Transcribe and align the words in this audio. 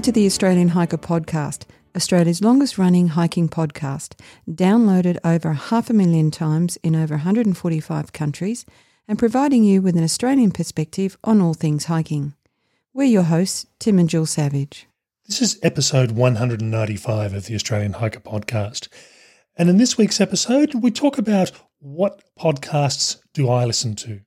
Welcome 0.00 0.14
to 0.14 0.20
the 0.20 0.26
Australian 0.26 0.68
Hiker 0.68 0.96
Podcast, 0.96 1.66
Australia's 1.94 2.40
longest 2.40 2.78
running 2.78 3.08
hiking 3.08 3.50
podcast, 3.50 4.18
downloaded 4.50 5.18
over 5.22 5.52
half 5.52 5.90
a 5.90 5.92
million 5.92 6.30
times 6.30 6.78
in 6.82 6.96
over 6.96 7.16
145 7.16 8.10
countries 8.14 8.64
and 9.06 9.18
providing 9.18 9.62
you 9.62 9.82
with 9.82 9.98
an 9.98 10.02
Australian 10.02 10.52
perspective 10.52 11.18
on 11.22 11.42
all 11.42 11.52
things 11.52 11.84
hiking. 11.84 12.32
We're 12.94 13.04
your 13.04 13.24
hosts, 13.24 13.66
Tim 13.78 13.98
and 13.98 14.08
Jill 14.08 14.24
Savage. 14.24 14.88
This 15.26 15.42
is 15.42 15.58
episode 15.62 16.12
195 16.12 17.34
of 17.34 17.44
the 17.44 17.54
Australian 17.54 17.92
Hiker 17.92 18.20
Podcast. 18.20 18.88
And 19.54 19.68
in 19.68 19.76
this 19.76 19.98
week's 19.98 20.18
episode, 20.18 20.76
we 20.76 20.90
talk 20.90 21.18
about 21.18 21.52
what 21.78 22.22
podcasts 22.38 23.18
do 23.34 23.50
I 23.50 23.66
listen 23.66 23.96
to? 23.96 24.22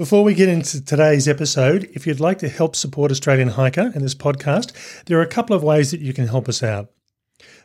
Before 0.00 0.24
we 0.24 0.32
get 0.32 0.48
into 0.48 0.82
today's 0.82 1.28
episode, 1.28 1.90
if 1.92 2.06
you'd 2.06 2.20
like 2.20 2.38
to 2.38 2.48
help 2.48 2.74
support 2.74 3.10
Australian 3.10 3.48
Hiker 3.48 3.92
and 3.94 4.02
this 4.02 4.14
podcast, 4.14 4.72
there 5.04 5.18
are 5.18 5.22
a 5.22 5.26
couple 5.26 5.54
of 5.54 5.62
ways 5.62 5.90
that 5.90 6.00
you 6.00 6.14
can 6.14 6.26
help 6.26 6.48
us 6.48 6.62
out. 6.62 6.88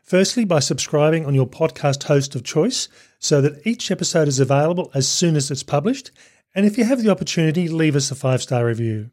Firstly, 0.03 0.43
by 0.43 0.59
subscribing 0.59 1.25
on 1.25 1.33
your 1.33 1.47
podcast 1.47 2.03
host 2.03 2.35
of 2.35 2.43
choice 2.43 2.89
so 3.19 3.39
that 3.39 3.65
each 3.65 3.89
episode 3.89 4.27
is 4.27 4.41
available 4.41 4.91
as 4.93 5.07
soon 5.07 5.37
as 5.37 5.49
it's 5.49 5.63
published. 5.63 6.11
And 6.53 6.65
if 6.65 6.77
you 6.77 6.83
have 6.83 7.01
the 7.01 7.09
opportunity, 7.09 7.69
leave 7.69 7.95
us 7.95 8.11
a 8.11 8.15
five 8.15 8.41
star 8.41 8.65
review. 8.65 9.11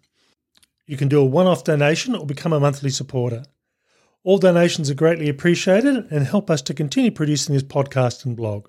You 0.90 0.96
can 0.96 1.06
do 1.06 1.20
a 1.20 1.24
one 1.24 1.46
off 1.46 1.62
donation 1.62 2.16
or 2.16 2.26
become 2.26 2.52
a 2.52 2.58
monthly 2.58 2.90
supporter. 2.90 3.44
All 4.24 4.38
donations 4.38 4.90
are 4.90 4.94
greatly 4.94 5.28
appreciated 5.28 6.10
and 6.10 6.26
help 6.26 6.50
us 6.50 6.62
to 6.62 6.74
continue 6.74 7.12
producing 7.12 7.54
this 7.54 7.62
podcast 7.62 8.24
and 8.24 8.36
blog. 8.36 8.66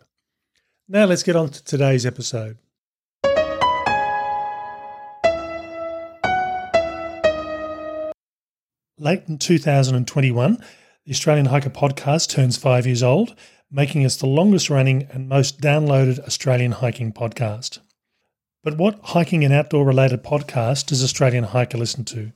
Now 0.88 1.06
let's 1.06 1.24
get 1.24 1.36
on 1.36 1.50
to 1.50 1.64
today's 1.64 2.06
episode. 2.06 2.60
Late 9.00 9.24
in 9.28 9.40
2021, 9.40 10.64
the 11.06 11.12
Australian 11.12 11.48
Hiker 11.48 11.72
podcast 11.72 12.30
turns 12.30 12.56
five 12.56 12.86
years 12.86 13.02
old, 13.02 13.36
making 13.72 14.06
us 14.06 14.16
the 14.16 14.28
longest 14.28 14.70
running 14.70 15.08
and 15.10 15.28
most 15.28 15.60
downloaded 15.60 16.20
Australian 16.20 16.74
hiking 16.74 17.14
podcast. 17.14 17.80
But 18.64 18.78
what 18.78 19.00
hiking 19.02 19.44
and 19.44 19.52
outdoor 19.52 19.86
related 19.86 20.24
podcast 20.24 20.86
does 20.86 21.04
Australian 21.04 21.46
Hiker 21.46 21.80
listen 21.80 22.06
to? 22.06 22.32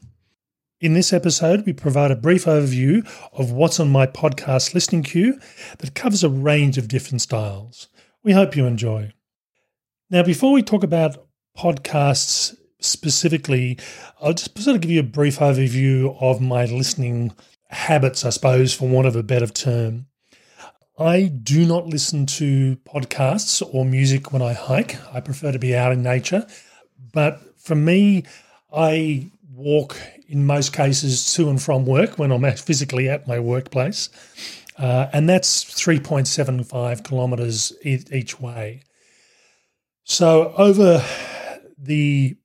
In 0.81 0.95
this 0.95 1.13
episode, 1.13 1.67
we 1.67 1.73
provide 1.73 2.09
a 2.09 2.15
brief 2.15 2.45
overview 2.45 3.07
of 3.31 3.51
what's 3.51 3.79
on 3.79 3.91
my 3.91 4.07
podcast 4.07 4.73
listening 4.73 5.03
queue 5.03 5.39
that 5.77 5.93
covers 5.93 6.23
a 6.23 6.29
range 6.29 6.79
of 6.79 6.87
different 6.87 7.21
styles. 7.21 7.89
We 8.23 8.33
hope 8.33 8.55
you 8.55 8.65
enjoy. 8.65 9.13
Now, 10.09 10.23
before 10.23 10.51
we 10.51 10.63
talk 10.63 10.83
about 10.83 11.27
podcasts 11.55 12.55
specifically, 12.79 13.77
I'll 14.19 14.33
just 14.33 14.57
sort 14.57 14.75
of 14.75 14.81
give 14.81 14.91
you 14.91 15.01
a 15.01 15.03
brief 15.03 15.37
overview 15.37 16.19
of 16.19 16.41
my 16.41 16.65
listening 16.65 17.33
habits, 17.69 18.25
I 18.25 18.31
suppose, 18.31 18.73
for 18.73 18.89
want 18.89 19.05
of 19.05 19.15
a 19.15 19.21
better 19.21 19.45
term. 19.45 20.07
I 20.97 21.23
do 21.23 21.65
not 21.65 21.87
listen 21.87 22.25
to 22.25 22.77
podcasts 22.77 23.61
or 23.73 23.83
music 23.83 24.31
when 24.31 24.41
I 24.41 24.53
hike. 24.53 24.95
I 25.13 25.19
prefer 25.19 25.51
to 25.51 25.59
be 25.59 25.75
out 25.75 25.91
in 25.91 26.01
nature. 26.01 26.47
But 27.11 27.41
for 27.59 27.75
me, 27.75 28.23
I 28.73 29.27
walk 29.53 29.97
in 30.27 30.45
most 30.45 30.71
cases 30.71 31.33
to 31.33 31.49
and 31.49 31.61
from 31.61 31.85
work 31.85 32.17
when 32.17 32.31
I'm 32.31 32.49
physically 32.55 33.09
at 33.09 33.27
my 33.27 33.39
workplace. 33.39 34.09
Uh, 34.77 35.07
and 35.11 35.27
that's 35.27 35.65
3.75 35.65 37.03
kilometers 37.03 37.73
each 37.83 38.39
way. 38.39 38.81
So 40.03 40.53
over 40.57 41.03
the 41.77 42.37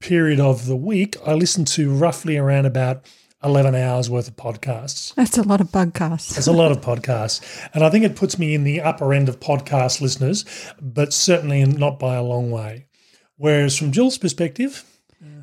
period 0.00 0.38
of 0.38 0.66
the 0.66 0.76
week, 0.76 1.16
I 1.26 1.34
listen 1.34 1.64
to 1.66 1.92
roughly 1.92 2.36
around 2.36 2.66
about 2.66 3.04
11 3.46 3.74
hours 3.74 4.10
worth 4.10 4.28
of 4.28 4.36
podcasts. 4.36 5.14
That's 5.14 5.38
a 5.38 5.42
lot 5.42 5.60
of 5.60 5.68
podcasts. 5.68 6.34
That's 6.34 6.46
a 6.46 6.52
lot 6.52 6.72
of 6.72 6.80
podcasts. 6.80 7.40
And 7.72 7.84
I 7.84 7.90
think 7.90 8.04
it 8.04 8.16
puts 8.16 8.38
me 8.38 8.54
in 8.54 8.64
the 8.64 8.80
upper 8.80 9.14
end 9.14 9.28
of 9.28 9.40
podcast 9.40 10.00
listeners, 10.00 10.44
but 10.80 11.12
certainly 11.12 11.64
not 11.64 11.98
by 11.98 12.16
a 12.16 12.22
long 12.22 12.50
way. 12.50 12.86
Whereas 13.36 13.76
from 13.78 13.92
Jill's 13.92 14.18
perspective, 14.18 14.84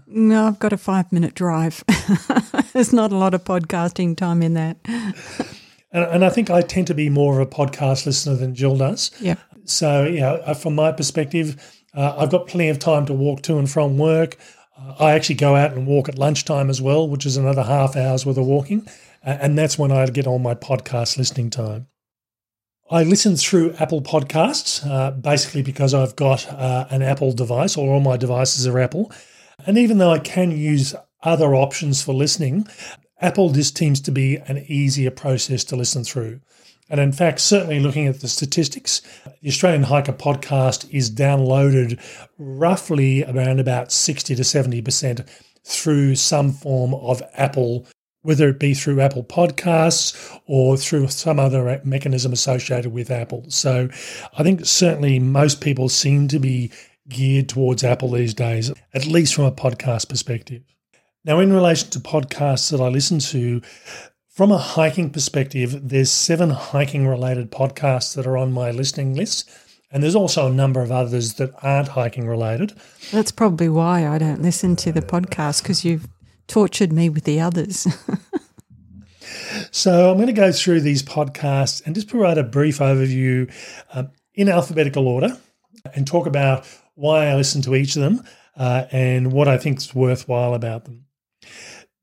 no, 0.06 0.46
I've 0.46 0.60
got 0.60 0.74
a 0.74 0.78
five 0.78 1.12
minute 1.12 1.34
drive. 1.34 1.84
There's 2.74 2.94
not 2.94 3.12
a 3.12 3.16
lot 3.16 3.34
of 3.34 3.44
podcasting 3.44 4.16
time 4.16 4.44
in 4.44 4.54
that. 4.54 4.78
and, 4.86 6.04
and, 6.06 6.26
I 6.26 6.30
think 6.30 6.52
I 6.52 6.62
tend 6.62 6.88
to 6.88 6.94
be 6.94 7.10
more 7.10 7.40
of 7.40 7.48
a 7.48 7.50
podcast 7.50 8.06
listener 8.06 8.36
than 8.36 8.54
Jill 8.54 8.78
does. 8.78 9.12
Yeah. 9.20 9.36
So, 9.66 10.04
you 10.04 10.20
know, 10.20 10.54
from 10.54 10.76
my 10.76 10.92
perspective, 10.92 11.82
uh, 11.96 12.16
I've 12.18 12.30
got 12.30 12.48
plenty 12.48 12.70
of 12.70 12.80
time 12.80 13.06
to 13.08 13.14
walk 13.14 13.42
to 13.44 13.58
and 13.58 13.70
from 13.70 13.98
work. 13.98 14.38
I 14.78 15.12
actually 15.12 15.36
go 15.36 15.56
out 15.56 15.74
and 15.74 15.86
walk 15.86 16.10
at 16.10 16.18
lunchtime 16.18 16.70
as 16.70 16.82
well, 16.82 17.08
which 17.08 17.26
is 17.26 17.38
another 17.38 17.64
half 17.64 17.96
hour's 17.96 18.26
worth 18.26 18.38
of 18.38 18.46
walking. 18.46 18.88
And 19.22 19.58
that's 19.58 19.78
when 19.78 19.92
I 19.92 20.06
get 20.08 20.28
all 20.28 20.40
my 20.40 20.56
podcast 20.56 21.18
listening 21.18 21.50
time. 21.50 21.88
I 22.92 23.04
listen 23.04 23.36
through 23.38 23.74
Apple 23.80 24.02
Podcasts, 24.02 24.86
uh, 24.86 25.12
basically 25.12 25.62
because 25.62 25.94
I've 25.94 26.16
got 26.16 26.48
uh, 26.52 26.86
an 26.90 27.02
Apple 27.02 27.32
device, 27.32 27.78
or 27.78 27.94
all 27.94 28.02
my 28.02 28.18
devices 28.18 28.68
are 28.68 28.80
Apple. 28.80 29.12
And 29.66 29.78
even 29.78 29.98
though 29.98 30.12
I 30.12 30.20
can 30.20 30.52
use 30.52 30.94
other 31.22 31.56
options 31.56 32.04
for 32.04 32.14
listening, 32.14 32.68
Apple 33.22 33.52
just 33.52 33.78
seems 33.78 34.02
to 34.02 34.12
be 34.12 34.38
an 34.38 34.66
easier 34.68 35.12
process 35.12 35.64
to 35.66 35.78
listen 35.78 36.04
through. 36.04 36.42
And 36.94 37.02
in 37.02 37.12
fact, 37.12 37.40
certainly 37.40 37.80
looking 37.80 38.06
at 38.06 38.22
the 38.22 38.28
statistics, 38.28 39.02
the 39.42 39.50
Australian 39.50 39.82
Hiker 39.82 40.14
podcast 40.14 40.88
is 40.92 41.10
downloaded 41.10 42.00
roughly 42.38 43.24
around 43.24 43.60
about 43.60 43.92
60 43.92 44.36
to 44.36 44.44
70% 44.44 45.28
through 45.66 46.14
some 46.14 46.52
form 46.52 46.94
of 46.94 47.24
Apple, 47.34 47.88
whether 48.22 48.48
it 48.48 48.60
be 48.60 48.76
through 48.76 49.02
Apple 49.02 49.24
Podcasts 49.24 50.40
or 50.46 50.78
through 50.78 51.08
some 51.08 51.40
other 51.40 51.82
mechanism 51.84 52.32
associated 52.32 52.94
with 52.94 53.10
Apple. 53.10 53.44
So 53.48 53.90
I 54.38 54.44
think 54.44 54.64
certainly 54.64 55.18
most 55.18 55.62
people 55.62 55.90
seem 55.90 56.28
to 56.28 56.38
be 56.38 56.72
geared 57.10 57.50
towards 57.50 57.84
Apple 57.84 58.12
these 58.12 58.36
days, 58.36 58.72
at 58.94 59.08
least 59.08 59.34
from 59.34 59.46
a 59.46 59.52
podcast 59.52 60.10
perspective. 60.10 60.62
Now, 61.26 61.40
in 61.40 61.54
relation 61.54 61.90
to 61.92 62.00
podcasts 62.00 62.70
that 62.70 62.82
I 62.82 62.90
listen 62.90 63.18
to, 63.18 63.62
from 64.34 64.52
a 64.52 64.58
hiking 64.58 65.12
perspective, 65.12 65.90
there's 65.90 66.10
seven 66.10 66.50
hiking 66.50 67.08
related 67.08 67.52
podcasts 67.52 68.16
that 68.16 68.26
are 68.26 68.36
on 68.36 68.52
my 68.52 68.72
listening 68.72 69.16
list. 69.16 69.48
And 69.92 70.02
there's 70.02 70.16
also 70.16 70.48
a 70.48 70.54
number 70.54 70.82
of 70.82 70.92
others 70.92 71.36
that 71.36 71.54
aren't 71.62 71.90
hiking 71.90 72.28
related. 72.28 72.74
That's 73.12 73.32
probably 73.32 73.70
why 73.70 74.08
I 74.08 74.18
don't 74.18 74.42
listen 74.42 74.76
to 74.78 74.92
the 74.92 75.04
podcast 75.04 75.62
because 75.62 75.86
you've 75.86 76.08
tortured 76.48 76.92
me 76.92 77.10
with 77.10 77.26
the 77.26 77.40
others. 77.40 77.86
so 79.72 80.10
I'm 80.10 80.18
going 80.18 80.26
to 80.26 80.34
go 80.34 80.52
through 80.52 80.82
these 80.82 81.04
podcasts 81.04 81.86
and 81.86 81.94
just 81.94 82.08
provide 82.08 82.40
a 82.40 82.44
brief 82.44 82.80
overview 82.80 83.54
uh, 83.94 84.06
in 84.34 84.50
alphabetical 84.50 85.08
order 85.08 85.38
and 85.94 86.08
talk 86.08 86.26
about 86.26 86.68
why 86.96 87.28
I 87.28 87.36
listen 87.36 87.62
to 87.62 87.76
each 87.76 87.96
of 87.96 88.02
them 88.02 88.24
uh, 88.58 88.86
and 88.92 89.32
what 89.32 89.48
I 89.48 89.60
think 89.60 89.78
is 89.78 89.94
worthwhile 89.94 90.56
about 90.56 90.86
them. 90.86 91.06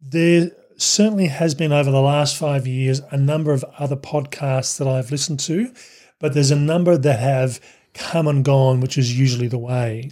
There 0.01 0.53
certainly 0.81 1.27
has 1.27 1.55
been 1.55 1.73
over 1.73 1.91
the 1.91 2.01
last 2.01 2.37
five 2.37 2.67
years 2.67 3.01
a 3.11 3.17
number 3.17 3.53
of 3.53 3.65
other 3.79 3.97
podcasts 3.97 4.79
that 4.79 4.89
I've 4.89 5.11
listened 5.11 5.41
to, 5.41 5.73
but 6.19 6.35
there's 6.35 6.51
a 6.51 6.57
number 6.57 6.97
that 6.97 7.19
have 7.19 7.61
come 7.95 8.27
and 8.27 8.45
gone, 8.45 8.81
which 8.81 8.97
is 8.97 9.19
usually 9.19 9.49
the 9.49 9.59
way. 9.59 10.11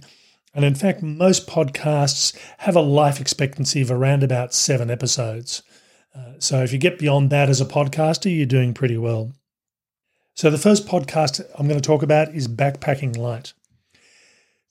And 0.53 0.65
in 0.65 0.75
fact, 0.75 1.01
most 1.01 1.47
podcasts 1.47 2.37
have 2.59 2.75
a 2.75 2.81
life 2.81 3.21
expectancy 3.21 3.81
of 3.81 3.91
around 3.91 4.23
about 4.23 4.53
seven 4.53 4.89
episodes. 4.89 5.61
Uh, 6.15 6.33
so 6.39 6.63
if 6.63 6.73
you 6.73 6.79
get 6.79 6.99
beyond 6.99 7.29
that 7.29 7.49
as 7.49 7.61
a 7.61 7.65
podcaster, 7.65 8.35
you're 8.35 8.45
doing 8.45 8.73
pretty 8.73 8.97
well. 8.97 9.31
So 10.33 10.49
the 10.49 10.57
first 10.57 10.87
podcast 10.87 11.41
I'm 11.57 11.67
going 11.67 11.79
to 11.79 11.85
talk 11.85 12.01
about 12.01 12.33
is 12.33 12.47
Backpacking 12.47 13.17
Light. 13.17 13.53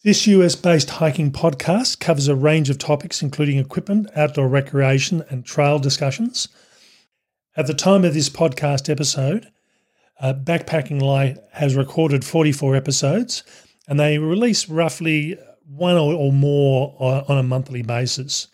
This 0.05 0.29
US 0.29 0.55
based 0.55 0.91
hiking 0.91 1.33
podcast 1.33 1.99
covers 1.99 2.29
a 2.29 2.37
range 2.37 2.71
of 2.71 2.79
topics, 2.79 3.21
including 3.21 3.59
equipment, 3.59 4.09
outdoor 4.15 4.47
recreation, 4.47 5.25
and 5.29 5.45
trail 5.45 5.81
discussions. 5.81 6.47
At 7.56 7.67
the 7.67 7.75
time 7.75 8.05
of 8.05 8.15
this 8.15 8.29
podcast 8.29 8.89
episode, 8.89 9.49
uh, 10.21 10.35
Backpacking 10.35 11.03
Light 11.03 11.39
has 11.53 11.75
recorded 11.75 12.25
44 12.25 12.77
episodes, 12.77 13.43
and 13.89 13.99
they 13.99 14.19
release 14.19 14.69
roughly 14.69 15.37
one 15.67 15.97
or 15.97 16.33
more 16.33 16.95
on 17.29 17.37
a 17.37 17.43
monthly 17.43 17.83
basis. 17.83 18.47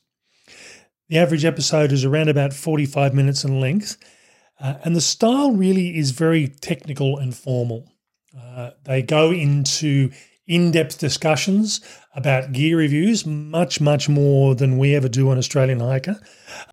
The 1.11 1.19
average 1.19 1.45
episode 1.45 1.93
is 1.93 2.07
around 2.07 2.31
about 2.31 2.55
45 2.55 3.13
minutes 3.13 3.45
in 3.45 3.61
length, 3.61 3.99
uh, 4.59 4.77
and 4.83 4.97
the 4.97 5.03
style 5.03 5.53
really 5.53 5.99
is 5.99 6.13
very 6.13 6.49
technical 6.49 7.19
and 7.19 7.37
formal. 7.37 7.93
Uh, 8.35 8.71
they 8.85 9.03
go 9.03 9.31
into 9.31 10.11
in 10.47 10.71
depth 10.71 10.99
discussions 10.99 11.81
about 12.15 12.53
gear 12.53 12.77
reviews, 12.77 13.25
much, 13.27 13.81
much 13.81 14.09
more 14.09 14.55
than 14.55 14.79
we 14.79 14.95
ever 14.95 15.09
do 15.09 15.31
on 15.31 15.39
Australian 15.39 15.81
Hiker. 15.81 16.21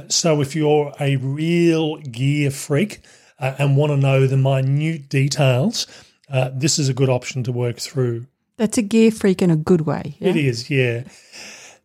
So 0.07 0.41
if 0.41 0.55
you're 0.55 0.93
a 0.99 1.15
real 1.15 1.97
gear 1.97 2.51
freak 2.51 3.01
uh, 3.39 3.55
and 3.57 3.77
want 3.77 3.91
to 3.91 3.97
know 3.97 4.27
the 4.27 4.37
minute 4.37 5.09
details 5.09 5.87
uh, 6.31 6.49
this 6.53 6.79
is 6.79 6.89
a 6.89 6.93
good 6.93 7.09
option 7.09 7.43
to 7.43 7.51
work 7.51 7.77
through. 7.77 8.25
That's 8.57 8.77
a 8.77 8.81
gear 8.81 9.11
freak 9.11 9.41
in 9.41 9.51
a 9.51 9.55
good 9.55 9.81
way. 9.81 10.15
Yeah? 10.19 10.29
It 10.29 10.35
is, 10.37 10.69
yeah. 10.69 11.03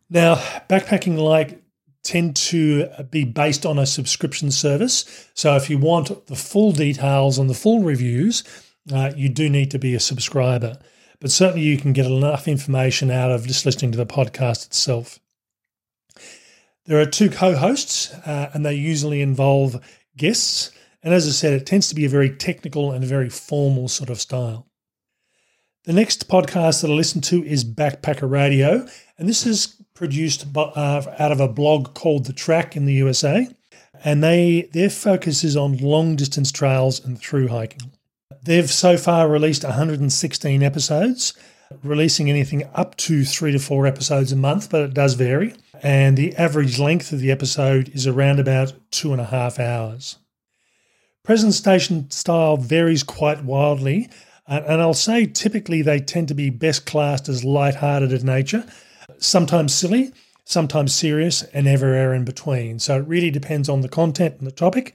Now, 0.09 0.37
Backpacking 0.69 1.19
Light 1.19 1.63
tend 2.05 2.37
to 2.37 2.89
be 3.11 3.25
based 3.25 3.67
on 3.67 3.79
a 3.79 3.87
subscription 3.87 4.53
service. 4.53 5.29
So 5.35 5.57
if 5.57 5.69
you 5.69 5.79
want 5.79 6.27
the 6.27 6.37
full 6.37 6.71
details 6.71 7.39
and 7.39 7.51
the 7.51 7.55
full 7.55 7.83
reviews, 7.83 8.45
uh, 8.93 9.13
you 9.17 9.29
do 9.29 9.51
need 9.51 9.73
to 9.73 9.79
be 9.79 9.95
a 9.95 10.01
subscriber. 10.01 10.79
But 11.21 11.31
certainly 11.31 11.67
you 11.67 11.79
can 11.79 11.93
get 11.93 12.07
enough 12.07 12.47
information 12.47 13.11
out 13.11 13.31
of 13.31 13.47
just 13.47 13.65
listening 13.65 13.93
to 13.93 13.99
the 13.99 14.07
podcast 14.07 14.67
itself. 14.67 15.19
There 16.87 17.01
are 17.01 17.07
two 17.07 17.31
co 17.31 17.57
hosts, 17.57 18.13
uh, 18.13 18.51
and 18.55 18.65
they 18.65 18.75
usually 18.75 19.21
involve 19.21 19.81
guests. 20.17 20.71
And 21.03 21.13
as 21.13 21.27
I 21.27 21.31
said, 21.31 21.53
it 21.53 21.67
tends 21.67 21.89
to 21.89 21.95
be 21.95 22.05
a 22.05 22.11
very 22.11 22.31
technical 22.31 22.93
and 22.93 23.03
a 23.03 23.09
very 23.09 23.29
formal 23.29 23.89
sort 23.89 24.11
of 24.11 24.21
style. 24.21 24.67
The 25.85 25.93
next 25.93 26.29
podcast 26.29 26.83
that 26.83 26.91
I 26.91 26.95
listen 26.95 27.21
to 27.23 27.45
is 27.45 27.65
Backpacker 27.65 28.29
Radio, 28.29 28.87
and 29.19 29.29
this 29.29 29.47
is 29.47 29.81
produced 29.95 30.53
by, 30.53 30.63
uh, 30.63 31.15
out 31.19 31.33
of 31.33 31.41
a 31.41 31.49
blog 31.49 31.95
called 31.95 32.27
The 32.27 32.33
Trek 32.33 32.77
in 32.77 32.87
the 32.87 32.95
USA, 32.95 33.49
and 34.05 34.23
they 34.23 34.69
their 34.73 34.91
focus 34.91 35.45
is 35.45 35.57
on 35.57 35.79
long 35.79 36.17
distance 36.17 36.51
trails 36.51 37.05
and 37.05 37.19
through 37.19 37.49
hiking. 37.49 37.93
They've 38.47 38.71
so 38.71 38.97
far 38.97 39.29
released 39.29 39.65
116 39.65 40.63
episodes, 40.63 41.35
releasing 41.83 42.31
anything 42.31 42.63
up 42.75 42.97
to 42.99 43.25
three 43.25 43.51
to 43.51 43.59
four 43.59 43.89
episodes 43.89 44.31
a 44.31 44.37
month, 44.37 44.71
but 44.71 44.83
it 44.83 44.95
does 44.95 45.15
vary. 45.15 45.53
And 45.83 46.17
the 46.17 46.35
average 46.37 46.79
length 46.79 47.13
of 47.13 47.19
the 47.19 47.33
episode 47.33 47.89
is 47.89 48.07
around 48.07 48.39
about 48.39 48.73
two 48.93 49.11
and 49.11 49.21
a 49.21 49.25
half 49.25 49.59
hours. 49.59 50.19
Presentation 51.25 52.09
style 52.13 52.57
varies 52.57 53.03
quite 53.03 53.43
wildly, 53.43 54.09
and 54.47 54.81
I'll 54.81 54.95
say 54.95 55.27
typically 55.27 55.83
they 55.83 55.99
tend 55.99 56.29
to 56.29 56.35
be 56.35 56.51
best 56.51 56.87
classed 56.87 57.29
as 57.29 57.43
light-hearted 57.43 58.13
in 58.13 58.25
nature, 58.25 58.65
sometimes 59.19 59.75
silly, 59.75 60.13
sometimes 60.45 60.95
serious, 60.95 61.43
and 61.43 61.67
everywhere 61.67 62.15
in 62.15 62.25
between. 62.25 62.79
So 62.79 62.99
it 62.99 63.09
really 63.09 63.33
depends 63.33 63.69
on 63.69 63.81
the 63.81 63.89
content 63.89 64.37
and 64.39 64.47
the 64.47 64.53
topic. 64.53 64.95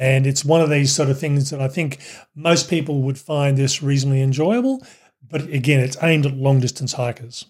And 0.00 0.26
it's 0.26 0.46
one 0.46 0.62
of 0.62 0.70
these 0.70 0.94
sort 0.94 1.10
of 1.10 1.20
things 1.20 1.50
that 1.50 1.60
I 1.60 1.68
think 1.68 1.98
most 2.34 2.70
people 2.70 3.02
would 3.02 3.18
find 3.18 3.58
this 3.58 3.82
reasonably 3.82 4.22
enjoyable. 4.22 4.82
But 5.28 5.42
again, 5.42 5.80
it's 5.80 6.02
aimed 6.02 6.24
at 6.24 6.34
long 6.34 6.58
distance 6.58 6.94
hikers. 6.94 7.44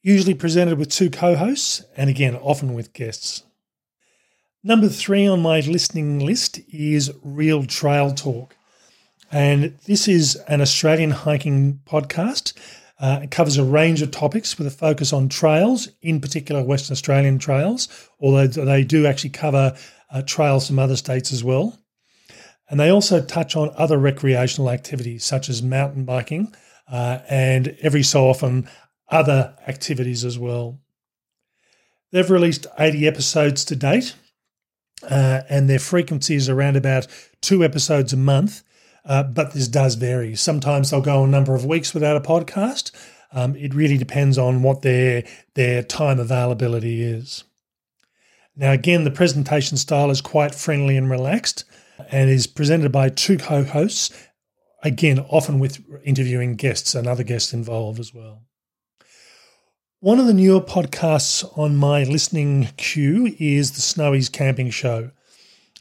Usually 0.00 0.32
presented 0.32 0.78
with 0.78 0.90
two 0.90 1.10
co 1.10 1.34
hosts, 1.34 1.84
and 1.96 2.08
again, 2.08 2.36
often 2.36 2.72
with 2.72 2.92
guests. 2.92 3.42
Number 4.62 4.88
three 4.88 5.26
on 5.26 5.42
my 5.42 5.58
listening 5.58 6.20
list 6.20 6.60
is 6.72 7.12
Real 7.24 7.64
Trail 7.64 8.14
Talk. 8.14 8.56
And 9.32 9.76
this 9.86 10.06
is 10.06 10.36
an 10.46 10.60
Australian 10.60 11.10
hiking 11.10 11.80
podcast. 11.84 12.52
Uh, 13.00 13.20
it 13.24 13.32
covers 13.32 13.58
a 13.58 13.64
range 13.64 14.02
of 14.02 14.12
topics 14.12 14.56
with 14.56 14.68
a 14.68 14.70
focus 14.70 15.12
on 15.12 15.28
trails, 15.28 15.88
in 16.00 16.20
particular 16.20 16.62
Western 16.62 16.92
Australian 16.94 17.38
trails, 17.38 17.88
although 18.20 18.46
they 18.46 18.84
do 18.84 19.04
actually 19.04 19.30
cover 19.30 19.76
uh, 20.10 20.22
trails 20.22 20.66
from 20.66 20.78
other 20.78 20.96
states 20.96 21.32
as 21.32 21.42
well. 21.42 21.78
And 22.68 22.80
they 22.80 22.90
also 22.90 23.22
touch 23.22 23.54
on 23.56 23.70
other 23.76 23.98
recreational 23.98 24.70
activities 24.70 25.24
such 25.24 25.48
as 25.48 25.62
mountain 25.62 26.04
biking 26.04 26.54
uh, 26.90 27.20
and 27.28 27.76
every 27.80 28.02
so 28.02 28.28
often 28.28 28.68
other 29.08 29.56
activities 29.66 30.24
as 30.24 30.38
well. 30.38 30.80
They've 32.12 32.30
released 32.30 32.66
80 32.78 33.06
episodes 33.06 33.64
to 33.66 33.76
date, 33.76 34.14
uh, 35.02 35.42
and 35.48 35.68
their 35.68 35.78
frequency 35.78 36.34
is 36.34 36.48
around 36.48 36.76
about 36.76 37.06
two 37.40 37.64
episodes 37.64 38.12
a 38.12 38.16
month. 38.16 38.62
Uh, 39.04 39.22
but 39.22 39.52
this 39.52 39.68
does 39.68 39.94
vary. 39.94 40.34
Sometimes 40.34 40.90
they'll 40.90 41.00
go 41.00 41.22
a 41.22 41.28
number 41.28 41.54
of 41.54 41.64
weeks 41.64 41.94
without 41.94 42.16
a 42.16 42.20
podcast. 42.20 42.90
Um, 43.32 43.54
it 43.54 43.72
really 43.72 43.98
depends 43.98 44.36
on 44.36 44.62
what 44.62 44.82
their 44.82 45.22
their 45.54 45.82
time 45.82 46.18
availability 46.18 47.02
is. 47.02 47.44
Now, 48.56 48.72
again, 48.72 49.04
the 49.04 49.10
presentation 49.10 49.76
style 49.76 50.10
is 50.10 50.22
quite 50.22 50.54
friendly 50.54 50.96
and 50.96 51.10
relaxed 51.10 51.64
and 52.10 52.30
is 52.30 52.46
presented 52.46 52.90
by 52.90 53.10
two 53.10 53.36
co 53.36 53.64
hosts, 53.64 54.10
again, 54.82 55.20
often 55.28 55.58
with 55.58 55.84
interviewing 56.04 56.56
guests 56.56 56.94
and 56.94 57.06
other 57.06 57.22
guests 57.22 57.52
involved 57.52 58.00
as 58.00 58.14
well. 58.14 58.42
One 60.00 60.18
of 60.18 60.26
the 60.26 60.34
newer 60.34 60.60
podcasts 60.60 61.44
on 61.58 61.76
my 61.76 62.04
listening 62.04 62.68
queue 62.76 63.34
is 63.38 63.72
the 63.72 63.80
Snowys 63.80 64.30
Camping 64.30 64.70
Show. 64.70 65.10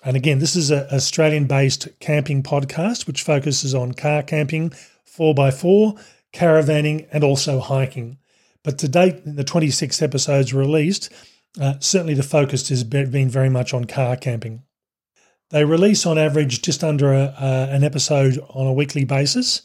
And 0.04 0.16
again, 0.16 0.40
this 0.40 0.56
is 0.56 0.70
an 0.70 0.88
Australian 0.92 1.48
based 1.48 1.88
camping 2.00 2.44
podcast 2.44 3.08
which 3.08 3.24
focuses 3.24 3.74
on 3.74 3.94
car 3.94 4.22
camping, 4.22 4.72
4x4, 5.18 6.02
caravanning, 6.34 7.08
and 7.12 7.24
also 7.24 7.60
hiking. 7.60 8.18
But 8.64 8.78
to 8.80 8.88
date, 8.88 9.22
the 9.26 9.44
26 9.44 10.02
episodes 10.02 10.54
released, 10.54 11.12
uh, 11.60 11.76
certainly, 11.80 12.14
the 12.14 12.24
focus 12.24 12.70
has 12.70 12.84
been 12.84 13.30
very 13.30 13.50
much 13.50 13.74
on 13.74 13.86
car 13.86 14.16
camping. 14.16 14.64
They 15.52 15.64
release 15.64 16.06
on 16.06 16.18
average 16.18 16.62
just 16.62 16.84
under 16.84 17.14
a, 17.14 17.34
uh, 17.40 17.68
an 17.70 17.84
episode 17.84 18.40
on 18.50 18.68
a 18.68 18.74
weekly 18.74 19.06
basis, 19.06 19.62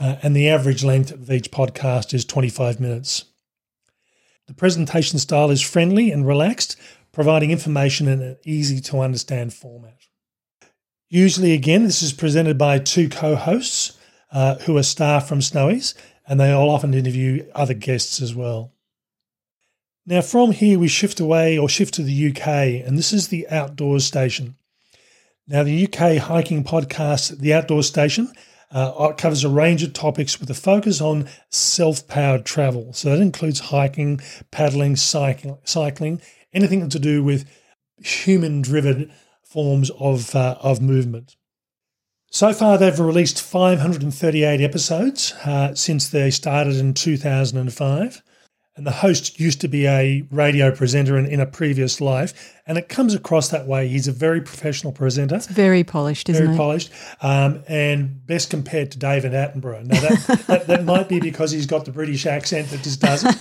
uh, 0.00 0.16
and 0.22 0.34
the 0.34 0.48
average 0.48 0.82
length 0.82 1.12
of 1.12 1.30
each 1.30 1.50
podcast 1.50 2.14
is 2.14 2.24
25 2.24 2.80
minutes. 2.80 3.24
The 4.46 4.54
presentation 4.54 5.18
style 5.18 5.50
is 5.50 5.60
friendly 5.60 6.10
and 6.10 6.26
relaxed, 6.26 6.76
providing 7.12 7.50
information 7.50 8.08
in 8.08 8.20
an 8.20 8.36
easy 8.44 8.80
to 8.80 9.00
understand 9.00 9.52
format. 9.54 9.98
Usually, 11.08 11.52
again, 11.52 11.84
this 11.84 12.02
is 12.02 12.12
presented 12.12 12.56
by 12.56 12.78
two 12.78 13.08
co 13.08 13.36
hosts 13.36 13.98
uh, 14.32 14.56
who 14.56 14.76
are 14.76 14.82
staff 14.82 15.28
from 15.28 15.40
Snowys, 15.40 15.94
and 16.26 16.40
they 16.40 16.50
all 16.50 16.70
often 16.70 16.94
interview 16.94 17.46
other 17.54 17.74
guests 17.74 18.22
as 18.22 18.34
well. 18.34 18.72
Now, 20.10 20.22
from 20.22 20.50
here, 20.50 20.76
we 20.76 20.88
shift 20.88 21.20
away 21.20 21.56
or 21.56 21.68
shift 21.68 21.94
to 21.94 22.02
the 22.02 22.30
UK, 22.30 22.84
and 22.84 22.98
this 22.98 23.12
is 23.12 23.28
the 23.28 23.48
Outdoors 23.48 24.04
Station. 24.04 24.56
Now, 25.46 25.62
the 25.62 25.84
UK 25.84 26.16
hiking 26.16 26.64
podcast, 26.64 27.38
The 27.38 27.54
Outdoors 27.54 27.86
Station, 27.86 28.32
uh, 28.72 29.12
covers 29.12 29.44
a 29.44 29.48
range 29.48 29.84
of 29.84 29.92
topics 29.92 30.40
with 30.40 30.50
a 30.50 30.54
focus 30.54 31.00
on 31.00 31.28
self 31.50 32.08
powered 32.08 32.44
travel. 32.44 32.92
So 32.92 33.10
that 33.10 33.22
includes 33.22 33.60
hiking, 33.60 34.20
paddling, 34.50 34.96
cycling, 34.96 35.58
cycling 35.62 36.20
anything 36.52 36.88
to 36.88 36.98
do 36.98 37.22
with 37.22 37.48
human 37.98 38.62
driven 38.62 39.12
forms 39.44 39.90
of, 39.90 40.34
uh, 40.34 40.56
of 40.60 40.82
movement. 40.82 41.36
So 42.32 42.52
far, 42.52 42.78
they've 42.78 42.98
released 42.98 43.40
538 43.40 44.60
episodes 44.60 45.34
uh, 45.44 45.76
since 45.76 46.08
they 46.08 46.32
started 46.32 46.74
in 46.74 46.94
2005. 46.94 48.22
And 48.80 48.86
the 48.86 48.92
host 48.92 49.38
used 49.38 49.60
to 49.60 49.68
be 49.68 49.86
a 49.86 50.26
radio 50.30 50.74
presenter 50.74 51.18
in, 51.18 51.26
in 51.26 51.38
a 51.38 51.44
previous 51.44 52.00
life, 52.00 52.58
and 52.66 52.78
it 52.78 52.88
comes 52.88 53.12
across 53.12 53.50
that 53.50 53.66
way. 53.66 53.88
He's 53.88 54.08
a 54.08 54.12
very 54.12 54.40
professional 54.40 54.90
presenter. 54.90 55.36
It's 55.36 55.46
very 55.48 55.84
polished, 55.84 56.30
isn't 56.30 56.42
very 56.42 56.54
it? 56.54 56.56
Very 56.56 56.64
polished, 56.64 56.90
um, 57.20 57.62
and 57.68 58.26
best 58.26 58.48
compared 58.48 58.90
to 58.92 58.98
David 58.98 59.32
Attenborough. 59.32 59.84
Now, 59.84 60.00
that, 60.00 60.44
that, 60.46 60.66
that, 60.66 60.84
might 60.86 61.10
be 61.10 61.20
because 61.20 61.50
he's 61.50 61.66
got 61.66 61.84
the 61.84 61.92
British 61.92 62.24
accent 62.24 62.70
that 62.70 62.82
just 62.82 63.02
doesn't. 63.02 63.36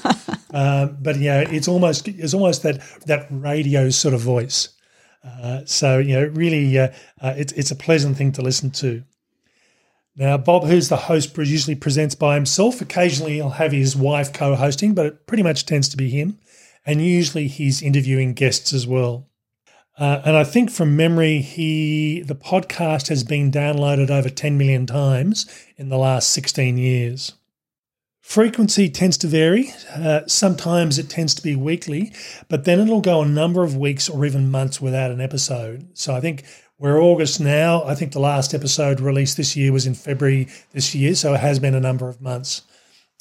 um, 0.54 0.98
but, 1.02 1.16
yeah, 1.16 1.40
it's 1.40 1.70
almost 1.70 2.10
it's 2.10 2.34
almost 2.34 2.64
that, 2.64 2.82
that 3.06 3.26
radio 3.30 3.90
sort 3.92 4.14
of 4.14 4.20
voice. 4.20 4.76
Uh, 5.24 5.62
so, 5.64 6.00
you 6.00 6.20
know, 6.20 6.26
really, 6.34 6.78
uh, 6.78 6.90
uh, 7.22 7.34
it's, 7.38 7.54
it's 7.54 7.72
a 7.72 7.78
pleasant 7.78 8.18
thing 8.18 8.34
to 8.34 8.42
listen 8.42 8.72
to. 8.72 9.06
Now, 10.20 10.38
Bob, 10.38 10.66
who's 10.66 10.90
the 10.90 10.98
host, 10.98 11.36
usually 11.38 11.76
presents 11.76 12.14
by 12.14 12.36
himself. 12.36 12.82
Occasionally, 12.82 13.36
he'll 13.36 13.52
have 13.52 13.72
his 13.72 13.96
wife 13.96 14.34
co 14.34 14.54
hosting, 14.54 14.94
but 14.94 15.06
it 15.06 15.28
pretty 15.28 15.44
much 15.44 15.66
tends 15.66 15.88
to 15.90 15.98
be 15.98 16.10
him. 16.10 16.38
And 16.86 17.02
usually, 17.02 17.48
he's 17.48 17.82
interviewing 17.82 18.34
guests 18.34 18.74
as 18.74 18.86
well. 18.86 19.30
Uh, 19.98 20.22
and 20.26 20.36
I 20.36 20.44
think 20.44 20.72
from 20.72 20.98
memory, 20.98 21.40
he 21.40 22.22
the 22.22 22.36
podcast 22.36 23.08
has 23.08 23.24
been 23.24 23.50
downloaded 23.50 24.10
over 24.10 24.30
10 24.30 24.58
million 24.58 24.86
times 24.86 25.46
in 25.78 25.88
the 25.88 25.98
last 25.98 26.32
16 26.32 26.78
years. 26.78 27.34
Frequency 28.20 28.90
tends 28.90 29.18
to 29.20 29.28
vary. 29.28 29.74
Uh, 29.96 30.22
sometimes 30.28 31.00
it 31.00 31.10
tends 31.10 31.34
to 31.36 31.42
be 31.42 31.56
weekly, 31.56 32.14
but 32.48 32.66
then 32.66 32.80
it'll 32.80 33.02
go 33.02 33.22
a 33.22 33.28
number 33.28 33.64
of 33.64 33.76
weeks 33.76 34.10
or 34.10 34.26
even 34.26 34.52
months 34.52 34.80
without 34.82 35.12
an 35.12 35.22
episode. 35.22 35.88
So 35.94 36.14
I 36.14 36.20
think 36.20 36.44
we're 36.80 37.02
August 37.02 37.42
now. 37.42 37.84
I 37.84 37.94
think 37.94 38.14
the 38.14 38.20
last 38.20 38.54
episode 38.54 39.02
released 39.02 39.36
this 39.36 39.56
year 39.56 39.74
was 39.74 39.86
in 39.86 39.94
February 39.94 40.48
this 40.72 40.96
year, 40.96 41.14
so 41.14 41.34
it 41.34 41.42
has 41.42 41.60
been 41.60 41.76
a 41.76 41.80
number 41.80 42.08
of 42.08 42.22
months. 42.22 42.62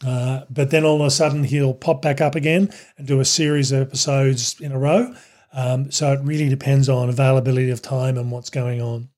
Uh, 0.07 0.43
but 0.49 0.71
then 0.71 0.85
all 0.85 1.01
of 1.01 1.07
a 1.07 1.11
sudden 1.11 1.43
he'll 1.43 1.75
pop 1.75 2.01
back 2.01 2.21
up 2.21 2.37
again 2.37 2.73
and 2.97 3.09
do 3.09 3.19
a 3.19 3.25
series 3.25 3.73
of 3.73 3.83
episodes 3.83 4.61
in 4.61 4.71
a 4.71 4.79
row. 4.79 5.13
Um, 5.53 5.91
so 5.91 6.13
it 6.13 6.21
really 6.23 6.49
depends 6.49 6.89
on 6.89 7.09
availability 7.09 7.71
of 7.71 7.83
time 7.83 8.17
and 8.17 8.31
what's 8.31 8.51
going 8.51 8.81
on. 8.81 9.09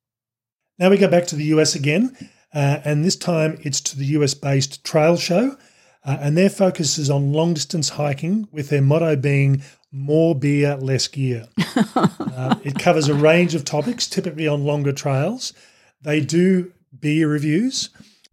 Now 0.79 0.89
we 0.89 0.97
go 0.97 1.09
back 1.09 1.27
to 1.27 1.37
the 1.37 1.45
US 1.45 1.75
again, 1.75 2.17
uh, 2.55 2.81
and 2.83 3.05
this 3.05 3.17
time 3.17 3.59
it's 3.61 3.83
to 3.83 3.99
the 3.99 4.07
US 4.07 4.33
based 4.33 4.83
Trail 4.85 5.19
Show. 5.19 5.59
Uh, 6.05 6.19
and 6.21 6.37
their 6.37 6.51
focus 6.51 6.99
is 6.99 7.11
on 7.11 7.33
long 7.33 7.55
distance 7.55 7.91
hiking, 7.91 8.49
with 8.51 8.71
their 8.71 8.83
motto 8.83 9.17
being 9.17 9.63
more 9.93 10.35
beer, 10.35 10.77
less 10.77 11.09
gear. 11.09 11.47
uh, 11.95 12.57
it 12.63 12.79
covers 12.79 13.09
a 13.09 13.15
range 13.15 13.55
of 13.55 13.65
topics, 13.65 14.07
typically 14.07 14.47
on 14.47 14.65
longer 14.65 14.93
trails. 14.93 15.53
They 16.03 16.21
do 16.21 16.73
beer 16.99 17.29
reviews, 17.29 17.91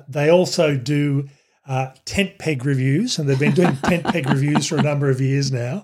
They 0.07 0.29
also 0.29 0.75
do 0.77 1.29
uh, 1.67 1.91
tent 2.05 2.37
peg 2.37 2.65
reviews, 2.65 3.19
and 3.19 3.27
they've 3.27 3.39
been 3.39 3.53
doing 3.53 3.75
tent 3.83 4.05
peg 4.05 4.29
reviews 4.29 4.67
for 4.67 4.77
a 4.77 4.81
number 4.81 5.09
of 5.09 5.19
years 5.19 5.51
now. 5.51 5.83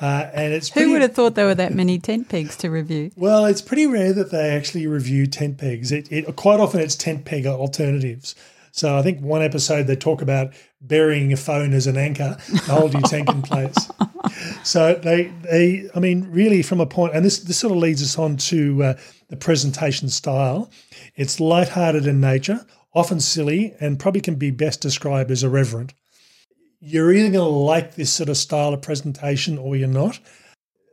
Uh, 0.00 0.30
and 0.32 0.54
it's 0.54 0.70
pretty, 0.70 0.86
who 0.86 0.92
would 0.92 1.02
have 1.02 1.14
thought 1.14 1.34
there 1.34 1.46
were 1.46 1.54
that 1.54 1.74
many 1.74 1.98
tent 1.98 2.28
pegs 2.28 2.56
to 2.56 2.70
review? 2.70 3.10
Well, 3.14 3.44
it's 3.44 3.60
pretty 3.60 3.86
rare 3.86 4.12
that 4.14 4.30
they 4.30 4.50
actually 4.50 4.86
review 4.86 5.26
tent 5.26 5.58
pegs. 5.58 5.92
It, 5.92 6.10
it 6.10 6.34
quite 6.36 6.60
often 6.60 6.80
it's 6.80 6.96
tent 6.96 7.24
peg 7.24 7.46
alternatives. 7.46 8.34
So 8.72 8.96
I 8.96 9.02
think 9.02 9.20
one 9.20 9.42
episode 9.42 9.86
they 9.86 9.96
talk 9.96 10.22
about 10.22 10.52
burying 10.80 11.32
a 11.32 11.36
phone 11.36 11.72
as 11.72 11.86
an 11.86 11.96
anchor 11.96 12.36
to 12.46 12.72
hold 12.72 12.92
your 12.92 13.02
tank 13.02 13.28
in 13.28 13.42
place. 13.42 13.90
So 14.62 14.94
they, 14.94 15.32
they, 15.42 15.88
I 15.94 16.00
mean, 16.00 16.28
really 16.30 16.62
from 16.62 16.80
a 16.80 16.86
point, 16.86 17.14
and 17.14 17.24
this 17.24 17.38
this 17.38 17.58
sort 17.58 17.72
of 17.72 17.78
leads 17.78 18.02
us 18.02 18.18
on 18.18 18.36
to 18.36 18.82
uh, 18.82 18.94
the 19.28 19.36
presentation 19.36 20.08
style. 20.08 20.70
It's 21.14 21.40
light-hearted 21.40 22.06
in 22.06 22.20
nature, 22.20 22.66
often 22.94 23.20
silly, 23.20 23.74
and 23.80 23.98
probably 23.98 24.20
can 24.20 24.34
be 24.34 24.50
best 24.50 24.80
described 24.80 25.30
as 25.30 25.44
irreverent. 25.44 25.94
You're 26.80 27.12
either 27.12 27.30
going 27.30 27.44
to 27.44 27.50
like 27.50 27.94
this 27.94 28.12
sort 28.12 28.28
of 28.28 28.36
style 28.36 28.74
of 28.74 28.82
presentation 28.82 29.58
or 29.58 29.76
you're 29.76 29.88
not. 29.88 30.18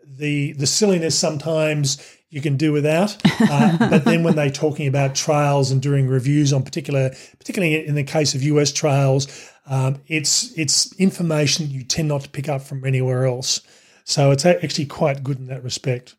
The 0.08 0.54
the 0.54 0.68
silliness 0.68 1.18
sometimes 1.18 1.98
you 2.36 2.42
can 2.42 2.58
do 2.58 2.74
without, 2.74 3.16
uh, 3.50 3.78
but 3.90 4.04
then 4.04 4.22
when 4.22 4.36
they're 4.36 4.50
talking 4.50 4.88
about 4.88 5.16
trials 5.16 5.72
and 5.72 5.82
doing 5.82 6.06
reviews 6.06 6.52
on 6.52 6.64
particular, 6.64 7.12
particularly 7.40 7.88
in 7.88 7.96
the 7.96 8.04
case 8.04 8.36
of 8.36 8.44
US 8.44 8.74
trials, 8.74 9.50
um, 9.68 10.02
it's 10.08 10.52
it's 10.58 10.94
information 11.00 11.70
you 11.70 11.84
tend 11.86 12.10
not 12.10 12.22
to 12.22 12.30
pick 12.30 12.50
up 12.50 12.62
from 12.62 12.84
anywhere 12.84 13.26
else. 13.26 13.62
So 14.04 14.32
it's 14.32 14.46
actually 14.46 14.86
quite 14.86 15.24
good 15.24 15.38
in 15.38 15.48
that 15.48 15.64
respect. 15.64 16.16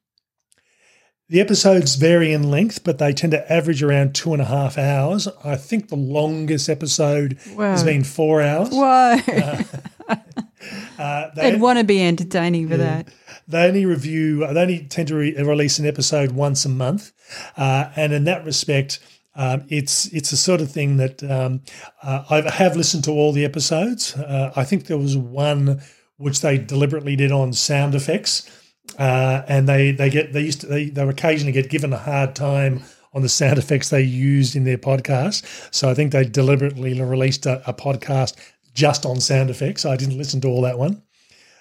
The 1.28 1.40
episodes 1.40 1.96
vary 1.96 2.32
in 2.32 2.50
length, 2.50 2.82
but 2.82 2.98
they 2.98 3.12
tend 3.12 3.32
to 3.32 3.52
average 3.52 3.82
around 3.82 4.14
two 4.14 4.32
and 4.32 4.40
a 4.40 4.46
half 4.46 4.78
hours. 4.78 5.28
I 5.44 5.56
think 5.56 5.88
the 5.88 5.96
longest 5.96 6.70
episode 6.70 7.38
has 7.58 7.84
been 7.84 8.04
four 8.04 8.40
hours. 8.40 8.70
Why? 8.70 9.22
Uh, 9.28 10.14
uh, 10.98 11.30
they, 11.34 11.52
would 11.52 11.60
want 11.60 11.78
to 11.78 11.84
be 11.84 12.02
entertaining 12.02 12.68
for 12.68 12.76
yeah, 12.76 13.02
that. 13.02 13.08
They 13.48 13.66
only 13.66 13.86
review, 13.86 14.40
they 14.46 14.60
only 14.60 14.86
tend 14.86 15.08
to 15.08 15.14
re- 15.16 15.34
release 15.42 15.78
an 15.78 15.86
episode 15.86 16.32
once 16.32 16.64
a 16.64 16.68
month. 16.68 17.12
Uh, 17.56 17.90
and 17.96 18.12
in 18.12 18.24
that 18.24 18.44
respect, 18.44 19.00
um, 19.36 19.64
it's 19.68 20.06
it's 20.14 20.30
the 20.30 20.36
sort 20.36 20.60
of 20.60 20.70
thing 20.70 20.96
that 20.96 21.22
um, 21.22 21.60
uh, 22.02 22.24
I 22.30 22.50
have 22.50 22.74
listened 22.76 23.04
to 23.04 23.10
all 23.10 23.32
the 23.32 23.44
episodes. 23.44 24.16
Uh, 24.16 24.52
I 24.56 24.64
think 24.64 24.86
there 24.86 24.98
was 24.98 25.16
one 25.16 25.82
which 26.16 26.40
they 26.40 26.56
deliberately 26.56 27.16
did 27.16 27.30
on 27.30 27.52
sound 27.52 27.94
effects, 27.94 28.50
uh, 28.98 29.42
and 29.46 29.68
they 29.68 29.92
they 29.92 30.08
get 30.08 30.32
they 30.32 30.40
used 30.40 30.62
to 30.62 30.66
they 30.66 30.86
they 30.88 31.06
occasionally 31.06 31.52
get 31.52 31.68
given 31.68 31.92
a 31.92 31.98
hard 31.98 32.34
time 32.34 32.82
on 33.12 33.22
the 33.22 33.28
sound 33.28 33.58
effects 33.58 33.90
they 33.90 34.02
used 34.02 34.56
in 34.56 34.64
their 34.64 34.78
podcast. 34.78 35.44
So 35.74 35.90
I 35.90 35.94
think 35.94 36.12
they 36.12 36.24
deliberately 36.24 37.00
released 37.00 37.44
a, 37.46 37.62
a 37.68 37.74
podcast 37.74 38.36
just 38.74 39.04
on 39.04 39.20
sound 39.20 39.50
effects. 39.50 39.84
I 39.84 39.96
didn't 39.96 40.18
listen 40.18 40.40
to 40.42 40.48
all 40.48 40.62
that 40.62 40.78
one. 40.78 41.02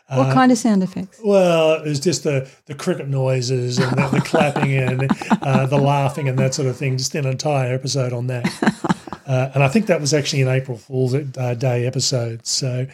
What 0.07 0.29
uh, 0.29 0.33
kind 0.33 0.51
of 0.51 0.57
sound 0.57 0.83
effects? 0.83 1.19
Well, 1.23 1.73
it 1.73 1.83
was 1.87 1.99
just 1.99 2.23
the, 2.23 2.47
the 2.67 2.75
cricket 2.75 3.07
noises 3.07 3.79
and 3.79 3.97
the, 3.97 4.07
the 4.09 4.21
clapping 4.25 4.73
and 4.73 5.09
uh, 5.41 5.65
the 5.65 5.77
laughing 5.77 6.29
and 6.29 6.37
that 6.37 6.53
sort 6.53 6.67
of 6.67 6.77
thing. 6.77 6.97
Just 6.97 7.15
an 7.15 7.25
entire 7.25 7.73
episode 7.73 8.13
on 8.13 8.27
that. 8.27 8.45
Uh, 9.25 9.49
and 9.55 9.63
I 9.63 9.67
think 9.69 9.87
that 9.87 9.99
was 9.99 10.13
actually 10.13 10.43
an 10.43 10.49
April 10.49 10.77
Fool's 10.77 11.15
uh, 11.15 11.55
Day 11.55 11.87
episode. 11.87 12.45
So 12.45 12.85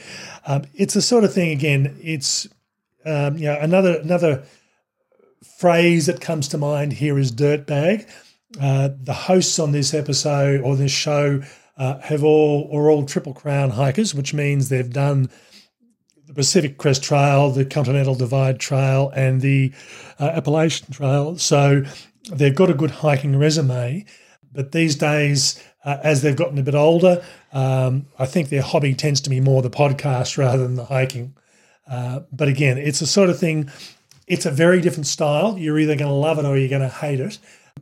um, 0.45 0.63
it's 0.73 0.93
the 0.93 1.01
sort 1.01 1.25
of 1.25 1.33
thing. 1.33 1.51
Again, 1.51 1.97
it's 2.01 2.47
um, 3.05 3.37
you 3.37 3.47
know 3.47 3.57
another 3.59 3.99
another 3.99 4.43
phrase 5.57 6.05
that 6.05 6.21
comes 6.21 6.47
to 6.47 6.57
mind 6.57 6.93
here 6.93 7.19
is 7.19 7.33
dirtbag. 7.33 8.09
Uh, 8.61 8.89
the 9.03 9.13
hosts 9.13 9.59
on 9.59 9.73
this 9.73 9.93
episode 9.93 10.61
or 10.61 10.77
this 10.77 10.91
show 10.93 11.41
uh, 11.77 11.99
have 11.99 12.23
all 12.23 12.69
are 12.73 12.89
all 12.89 13.05
triple 13.05 13.33
crown 13.33 13.71
hikers, 13.71 14.15
which 14.15 14.33
means 14.33 14.69
they've 14.69 14.93
done 14.93 15.29
the 16.31 16.35
Pacific 16.35 16.77
Crest 16.77 17.03
Trail, 17.03 17.51
the 17.51 17.65
Continental 17.65 18.15
Divide 18.15 18.57
Trail, 18.57 19.11
and 19.13 19.41
the 19.41 19.73
uh, 20.17 20.27
Appalachian 20.27 20.89
Trail. 20.89 21.37
So 21.37 21.83
they've 22.31 22.55
got 22.55 22.69
a 22.69 22.73
good 22.73 22.91
hiking 22.91 23.37
resume. 23.37 24.05
But 24.53 24.71
these 24.71 24.95
days, 24.95 25.61
uh, 25.83 25.97
as 26.03 26.21
they've 26.21 26.35
gotten 26.35 26.57
a 26.57 26.63
bit 26.63 26.75
older, 26.75 27.21
um, 27.51 28.05
I 28.17 28.25
think 28.25 28.47
their 28.47 28.61
hobby 28.61 28.93
tends 28.93 29.19
to 29.21 29.29
be 29.29 29.41
more 29.41 29.61
the 29.61 29.69
podcast 29.69 30.37
rather 30.37 30.63
than 30.63 30.75
the 30.75 30.85
hiking. 30.85 31.35
Uh, 31.85 32.21
but 32.31 32.47
again, 32.47 32.77
it's 32.77 33.01
a 33.01 33.07
sort 33.07 33.29
of 33.29 33.37
thing, 33.37 33.69
it's 34.25 34.45
a 34.45 34.51
very 34.51 34.79
different 34.79 35.07
style. 35.07 35.57
You're 35.57 35.79
either 35.79 35.97
going 35.97 36.09
to 36.09 36.15
love 36.15 36.39
it 36.39 36.45
or 36.45 36.57
you're 36.57 36.69
going 36.69 36.81
to 36.81 36.87
hate 36.87 37.19
it, 37.19 37.39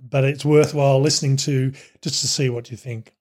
but 0.09 0.23
it's 0.23 0.43
worthwhile 0.43 0.99
listening 0.99 1.37
to 1.37 1.71
just 2.01 2.21
to 2.21 2.27
see 2.27 2.49
what 2.49 2.71
you 2.71 2.77
think. 2.77 3.13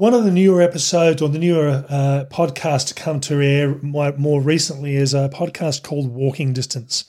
One 0.00 0.14
of 0.14 0.24
the 0.24 0.30
newer 0.30 0.62
episodes 0.62 1.20
or 1.20 1.28
the 1.28 1.38
newer 1.38 1.84
uh, 1.86 2.24
podcast 2.30 2.86
to 2.86 2.94
come 2.94 3.20
to 3.20 3.42
air 3.42 3.76
more 3.82 4.40
recently 4.40 4.96
is 4.96 5.12
a 5.12 5.28
podcast 5.28 5.82
called 5.82 6.08
Walking 6.08 6.54
Distance. 6.54 7.04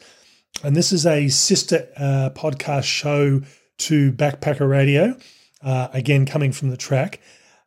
And 0.61 0.75
this 0.75 0.91
is 0.91 1.05
a 1.05 1.29
sister 1.29 1.87
uh, 1.95 2.31
podcast 2.35 2.83
show 2.83 3.43
to 3.77 4.11
Backpacker 4.11 4.69
Radio, 4.69 5.15
uh, 5.63 5.87
again, 5.93 6.25
coming 6.25 6.51
from 6.51 6.69
the 6.69 6.75
Trek. 6.75 7.21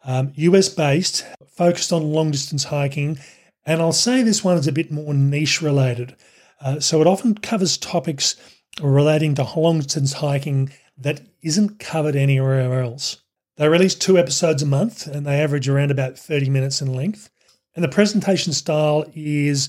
Um, 0.05 0.35
US 0.35 0.69
based, 0.69 1.25
focused 1.49 1.91
on 1.91 2.13
long 2.13 2.31
distance 2.31 2.65
hiking. 2.65 3.19
And 3.65 3.81
I'll 3.81 3.93
say 3.93 4.23
this 4.23 4.45
one 4.45 4.59
is 4.59 4.69
a 4.69 4.73
bit 4.73 4.93
more 4.93 5.15
niche 5.15 5.63
related. 5.63 6.17
Uh, 6.61 6.81
so 6.81 7.01
it 7.01 7.07
often 7.07 7.35
covers 7.37 7.79
topics 7.79 8.37
relating 8.83 9.35
to 9.37 9.45
long 9.57 9.79
distance 9.79 10.13
hiking 10.13 10.71
that 10.99 11.23
isn't 11.41 11.79
covered 11.79 12.15
anywhere 12.15 12.83
else. 12.83 13.24
They 13.57 13.69
release 13.69 13.95
two 13.95 14.19
episodes 14.19 14.63
a 14.63 14.67
month 14.67 15.07
and 15.07 15.25
they 15.25 15.41
average 15.41 15.69
around 15.69 15.91
about 15.91 16.19
30 16.19 16.51
minutes 16.51 16.81
in 16.83 16.93
length. 16.93 17.31
And 17.75 17.85
the 17.85 17.89
presentation 17.89 18.53
style 18.53 19.05
is, 19.15 19.69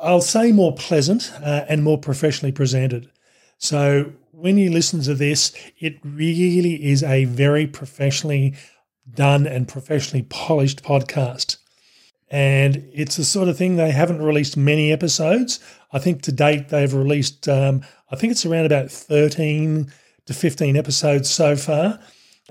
I'll 0.00 0.20
say, 0.20 0.52
more 0.52 0.74
pleasant 0.74 1.32
uh, 1.40 1.64
and 1.68 1.82
more 1.82 1.98
professionally 1.98 2.52
presented. 2.52 3.10
So 3.58 4.12
when 4.32 4.58
you 4.58 4.70
listen 4.70 5.02
to 5.02 5.14
this, 5.14 5.52
it 5.78 5.98
really 6.04 6.84
is 6.84 7.02
a 7.02 7.24
very 7.24 7.66
professionally 7.66 8.54
done 9.14 9.46
and 9.46 9.68
professionally 9.68 10.26
polished 10.28 10.82
podcast. 10.82 11.58
And 12.28 12.88
it's 12.92 13.16
the 13.16 13.24
sort 13.24 13.48
of 13.48 13.56
thing 13.56 13.76
they 13.76 13.92
haven't 13.92 14.20
released 14.20 14.56
many 14.56 14.92
episodes. 14.92 15.60
I 15.92 16.00
think 16.00 16.22
to 16.22 16.32
date 16.32 16.68
they've 16.68 16.92
released, 16.92 17.48
um, 17.48 17.82
I 18.10 18.16
think 18.16 18.32
it's 18.32 18.44
around 18.44 18.66
about 18.66 18.90
13 18.90 19.92
to 20.26 20.34
15 20.34 20.76
episodes 20.76 21.30
so 21.30 21.54
far 21.54 22.00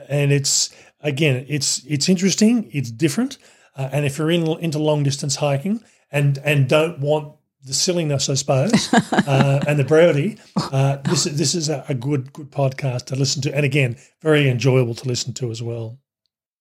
and 0.10 0.32
it's 0.32 0.70
again, 1.02 1.46
it's 1.48 1.84
it's 1.86 2.10
interesting, 2.10 2.70
it's 2.72 2.92
different, 2.92 3.38
uh, 3.75 3.90
and 3.92 4.06
if 4.06 4.18
you're 4.18 4.32
in, 4.32 4.48
into 4.60 4.80
long 4.80 5.04
distance 5.04 5.38
hiking 5.38 5.84
and 6.12 6.38
and 6.40 6.68
don't 6.68 7.00
want 7.00 7.36
the 7.64 7.74
silliness, 7.74 8.30
I 8.30 8.36
suppose, 8.36 8.94
uh, 9.12 9.64
and 9.68 9.80
the 9.80 9.84
brevity, 9.84 10.38
uh, 10.56 10.98
this 10.98 11.24
this 11.25 11.56
is 11.56 11.70
a, 11.70 11.86
a 11.90 11.94
good 11.94 12.34
good 12.34 12.52
podcast 12.52 13.06
to 13.06 13.16
listen 13.16 13.42
to, 13.44 13.56
and 13.56 13.66
again, 13.66 13.98
very 14.22 14.50
enjoyable 14.50 14.96
to 14.96 15.08
listen 15.08 15.34
to 15.36 15.52
as 15.52 15.62
well. 15.62 16.00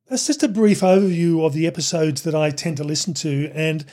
That's 0.09 0.26
just 0.26 0.43
a 0.43 0.49
brief 0.49 0.81
overview 0.81 1.45
of 1.45 1.55
the 1.55 1.67
episodes 1.67 2.23
that 2.23 2.35
I 2.35 2.50
tend 2.50 2.76
to 2.76 2.85
listen 2.85 3.14
to, 3.14 3.50
and 3.55 3.85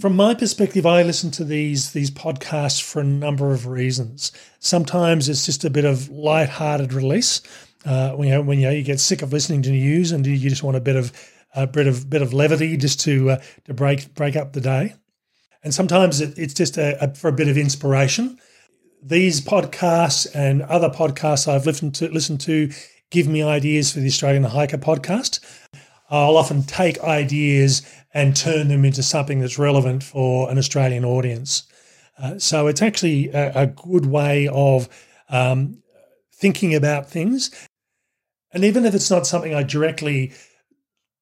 from 0.00 0.16
my 0.16 0.34
perspective, 0.34 0.86
I 0.86 1.02
listen 1.02 1.30
to 1.32 1.44
these 1.44 1.92
these 1.92 2.10
podcasts 2.10 2.82
for 2.82 3.00
a 3.00 3.04
number 3.04 3.52
of 3.52 3.66
reasons. 3.66 4.32
Sometimes 4.58 5.28
it's 5.28 5.46
just 5.46 5.64
a 5.64 5.70
bit 5.70 5.84
of 5.84 6.08
light-hearted 6.08 6.92
release 6.92 7.42
uh, 7.84 8.12
when, 8.12 8.28
you 8.28 8.34
know, 8.34 8.42
when 8.42 8.58
you, 8.58 8.66
know, 8.66 8.72
you 8.72 8.82
get 8.82 9.00
sick 9.00 9.22
of 9.22 9.32
listening 9.32 9.62
to 9.62 9.70
news 9.70 10.12
and 10.12 10.26
you 10.26 10.50
just 10.50 10.62
want 10.62 10.76
a 10.76 10.80
bit 10.80 10.96
of 10.96 11.12
a 11.54 11.66
bit 11.66 11.86
of 11.86 12.08
bit 12.08 12.22
of 12.22 12.32
levity 12.32 12.76
just 12.76 13.00
to 13.00 13.30
uh, 13.30 13.42
to 13.64 13.74
break 13.74 14.14
break 14.14 14.36
up 14.36 14.52
the 14.52 14.60
day. 14.60 14.94
And 15.62 15.74
sometimes 15.74 16.20
it, 16.20 16.38
it's 16.38 16.54
just 16.54 16.78
a, 16.78 17.02
a, 17.04 17.14
for 17.14 17.28
a 17.28 17.32
bit 17.32 17.48
of 17.48 17.58
inspiration. 17.58 18.38
These 19.02 19.40
podcasts 19.40 20.26
and 20.34 20.62
other 20.62 20.88
podcasts 20.88 21.48
I've 21.48 21.66
listened 21.66 21.94
to 21.96 22.08
listened 22.08 22.40
to 22.42 22.70
give 23.10 23.26
me 23.26 23.42
ideas 23.42 23.92
for 23.92 24.00
the 24.00 24.06
Australian 24.06 24.44
Hiker 24.44 24.78
podcast. 24.78 25.40
I'll 26.10 26.36
often 26.36 26.64
take 26.64 27.00
ideas 27.02 27.82
and 28.12 28.36
turn 28.36 28.68
them 28.68 28.84
into 28.84 29.02
something 29.02 29.40
that's 29.40 29.58
relevant 29.58 30.02
for 30.02 30.50
an 30.50 30.58
Australian 30.58 31.04
audience. 31.04 31.62
Uh, 32.18 32.38
so 32.38 32.66
it's 32.66 32.82
actually 32.82 33.28
a, 33.30 33.62
a 33.62 33.66
good 33.66 34.06
way 34.06 34.48
of 34.48 34.88
um, 35.28 35.82
thinking 36.32 36.74
about 36.74 37.08
things 37.08 37.50
and 38.52 38.64
even 38.64 38.84
if 38.84 38.94
it's 38.94 39.10
not 39.10 39.26
something 39.26 39.54
I 39.54 39.62
directly 39.62 40.32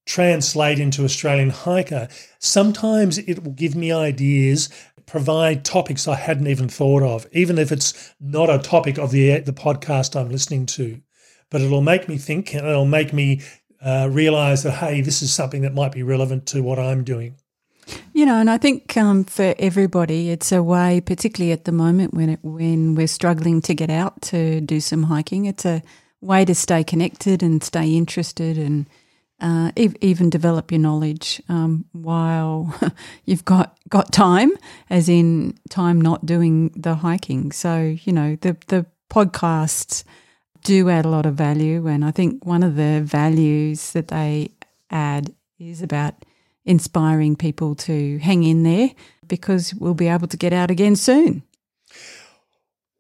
translate 0.06 0.78
into 0.78 1.04
Australian 1.04 1.50
hiker, 1.50 2.08
sometimes 2.38 3.18
it 3.18 3.44
will 3.44 3.52
give 3.52 3.74
me 3.74 3.92
ideas, 3.92 4.70
provide 5.06 5.64
topics 5.64 6.08
I 6.08 6.14
hadn't 6.14 6.46
even 6.46 6.68
thought 6.68 7.02
of, 7.02 7.26
even 7.32 7.58
if 7.58 7.70
it's 7.70 8.14
not 8.18 8.50
a 8.50 8.58
topic 8.58 8.98
of 8.98 9.10
the 9.10 9.40
the 9.40 9.52
podcast 9.52 10.18
I'm 10.18 10.30
listening 10.30 10.66
to. 10.66 11.00
But 11.50 11.60
it'll 11.60 11.82
make 11.82 12.08
me 12.08 12.18
think 12.18 12.54
it'll 12.54 12.84
make 12.84 13.12
me 13.12 13.42
uh, 13.80 14.08
realize 14.10 14.62
that 14.62 14.72
hey, 14.72 15.00
this 15.02 15.22
is 15.22 15.32
something 15.32 15.62
that 15.62 15.74
might 15.74 15.92
be 15.92 16.02
relevant 16.02 16.46
to 16.46 16.62
what 16.62 16.78
I'm 16.78 17.04
doing. 17.04 17.36
You 18.12 18.26
know, 18.26 18.36
and 18.36 18.50
I 18.50 18.58
think 18.58 18.96
um, 18.96 19.24
for 19.24 19.54
everybody, 19.58 20.30
it's 20.30 20.52
a 20.52 20.62
way, 20.62 21.00
particularly 21.00 21.52
at 21.52 21.64
the 21.64 21.72
moment 21.72 22.12
when 22.12 22.30
it, 22.30 22.40
when 22.42 22.94
we're 22.94 23.06
struggling 23.06 23.62
to 23.62 23.74
get 23.74 23.88
out 23.88 24.20
to 24.22 24.60
do 24.60 24.80
some 24.80 25.04
hiking. 25.04 25.46
It's 25.46 25.64
a 25.64 25.82
way 26.20 26.44
to 26.44 26.54
stay 26.54 26.84
connected 26.84 27.42
and 27.42 27.62
stay 27.62 27.94
interested 27.94 28.58
and 28.58 28.88
uh, 29.40 29.70
even 29.76 30.30
develop 30.30 30.72
your 30.72 30.80
knowledge 30.80 31.40
um, 31.48 31.84
while 31.92 32.74
you've 33.24 33.44
got 33.44 33.78
got 33.88 34.12
time, 34.12 34.50
as 34.90 35.08
in 35.08 35.56
time 35.70 36.00
not 36.00 36.26
doing 36.26 36.72
the 36.74 36.96
hiking. 36.96 37.52
So 37.52 37.96
you 38.02 38.12
know 38.12 38.36
the 38.40 38.56
the 38.66 38.86
podcasts 39.10 40.02
do 40.64 40.90
add 40.90 41.04
a 41.04 41.08
lot 41.08 41.24
of 41.24 41.34
value, 41.34 41.86
and 41.86 42.04
I 42.04 42.10
think 42.10 42.44
one 42.44 42.64
of 42.64 42.74
the 42.74 43.00
values 43.04 43.92
that 43.92 44.08
they 44.08 44.50
add 44.90 45.32
is 45.58 45.82
about 45.82 46.14
inspiring 46.64 47.36
people 47.36 47.74
to 47.74 48.18
hang 48.18 48.42
in 48.42 48.62
there 48.62 48.90
because 49.26 49.72
we'll 49.74 49.94
be 49.94 50.08
able 50.08 50.28
to 50.28 50.36
get 50.36 50.52
out 50.52 50.70
again 50.70 50.96
soon. 50.96 51.42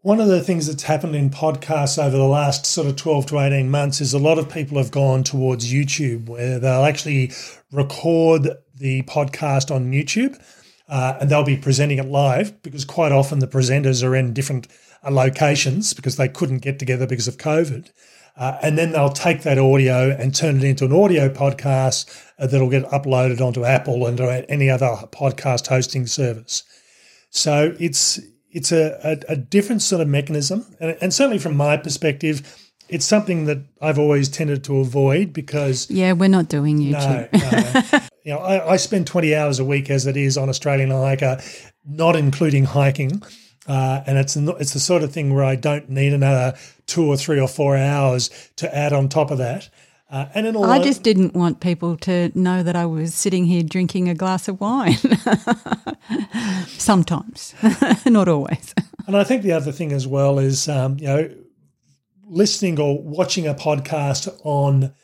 One 0.08 0.20
of 0.20 0.28
the 0.28 0.42
things 0.42 0.66
that's 0.66 0.84
happened 0.84 1.14
in 1.14 1.28
podcasts 1.28 2.02
over 2.02 2.16
the 2.16 2.24
last 2.24 2.64
sort 2.64 2.86
of 2.86 2.96
12 2.96 3.26
to 3.26 3.40
18 3.40 3.70
months 3.70 4.00
is 4.00 4.14
a 4.14 4.18
lot 4.18 4.38
of 4.38 4.48
people 4.48 4.78
have 4.78 4.90
gone 4.90 5.22
towards 5.22 5.70
YouTube 5.70 6.30
where 6.30 6.58
they'll 6.58 6.86
actually 6.86 7.30
record 7.72 8.48
the 8.74 9.02
podcast 9.02 9.70
on 9.70 9.92
YouTube 9.92 10.42
uh, 10.88 11.18
and 11.20 11.28
they'll 11.28 11.44
be 11.44 11.58
presenting 11.58 11.98
it 11.98 12.06
live 12.06 12.62
because 12.62 12.86
quite 12.86 13.12
often 13.12 13.40
the 13.40 13.46
presenters 13.46 14.02
are 14.02 14.16
in 14.16 14.32
different 14.32 14.66
uh, 15.04 15.10
locations 15.10 15.92
because 15.92 16.16
they 16.16 16.26
couldn't 16.26 16.62
get 16.62 16.78
together 16.78 17.06
because 17.06 17.28
of 17.28 17.36
COVID. 17.36 17.90
Uh, 18.34 18.56
and 18.62 18.78
then 18.78 18.92
they'll 18.92 19.10
take 19.10 19.42
that 19.42 19.58
audio 19.58 20.16
and 20.18 20.34
turn 20.34 20.56
it 20.56 20.64
into 20.64 20.86
an 20.86 20.92
audio 20.94 21.28
podcast 21.28 22.08
uh, 22.38 22.46
that'll 22.46 22.70
get 22.70 22.84
uploaded 22.84 23.42
onto 23.42 23.62
Apple 23.62 24.06
and 24.06 24.18
any 24.48 24.70
other 24.70 24.86
podcast 25.12 25.66
hosting 25.66 26.06
service. 26.06 26.62
So 27.28 27.76
it's 27.78 28.18
it's 28.50 28.72
a, 28.72 28.98
a, 29.04 29.32
a 29.32 29.36
different 29.36 29.82
sort 29.82 30.00
of 30.00 30.08
mechanism, 30.08 30.66
and, 30.80 30.96
and, 31.00 31.14
certainly 31.14 31.38
from 31.38 31.56
my 31.56 31.76
perspective, 31.76 32.70
it's 32.88 33.04
something 33.04 33.44
that 33.44 33.58
I've 33.80 33.98
always 33.98 34.28
tended 34.28 34.64
to 34.64 34.78
avoid 34.78 35.32
because 35.32 35.90
yeah, 35.90 36.12
we're 36.12 36.28
not 36.28 36.48
doing 36.48 36.78
YouTube. 36.78 37.32
No, 37.32 37.98
no. 37.98 38.06
you 38.24 38.32
know, 38.32 38.38
I, 38.38 38.72
I, 38.72 38.76
spend 38.76 39.06
twenty 39.06 39.34
hours 39.34 39.58
a 39.58 39.64
week 39.64 39.90
as 39.90 40.06
it 40.06 40.16
is 40.16 40.38
on 40.38 40.48
Australian 40.48 40.90
Hiker, 40.90 41.40
not 41.84 42.16
including 42.16 42.64
hiking, 42.64 43.22
uh, 43.66 44.02
and 44.06 44.16
it's 44.16 44.36
not, 44.36 44.60
it's 44.60 44.72
the 44.72 44.80
sort 44.80 45.02
of 45.02 45.12
thing 45.12 45.34
where 45.34 45.44
I 45.44 45.56
don't 45.56 45.90
need 45.90 46.12
another 46.12 46.56
two 46.86 47.06
or 47.06 47.16
three 47.16 47.38
or 47.38 47.48
four 47.48 47.76
hours 47.76 48.30
to 48.56 48.74
add 48.74 48.92
on 48.92 49.08
top 49.08 49.30
of 49.30 49.38
that. 49.38 49.68
Uh, 50.10 50.26
and 50.34 50.46
in 50.46 50.56
all 50.56 50.64
I 50.64 50.82
just 50.82 51.02
didn't 51.02 51.34
want 51.34 51.60
people 51.60 51.96
to 51.98 52.32
know 52.34 52.62
that 52.62 52.74
I 52.74 52.86
was 52.86 53.14
sitting 53.14 53.44
here 53.44 53.62
drinking 53.62 54.08
a 54.08 54.14
glass 54.14 54.48
of 54.48 54.58
wine. 54.58 54.96
Sometimes, 56.66 57.54
not 58.06 58.26
always. 58.26 58.74
and 59.06 59.16
I 59.16 59.24
think 59.24 59.42
the 59.42 59.52
other 59.52 59.70
thing 59.70 59.92
as 59.92 60.06
well 60.06 60.38
is, 60.38 60.66
um, 60.66 60.98
you 60.98 61.06
know, 61.06 61.30
listening 62.26 62.80
or 62.80 63.02
watching 63.02 63.46
a 63.46 63.54
podcast 63.54 64.28
on 64.44 64.94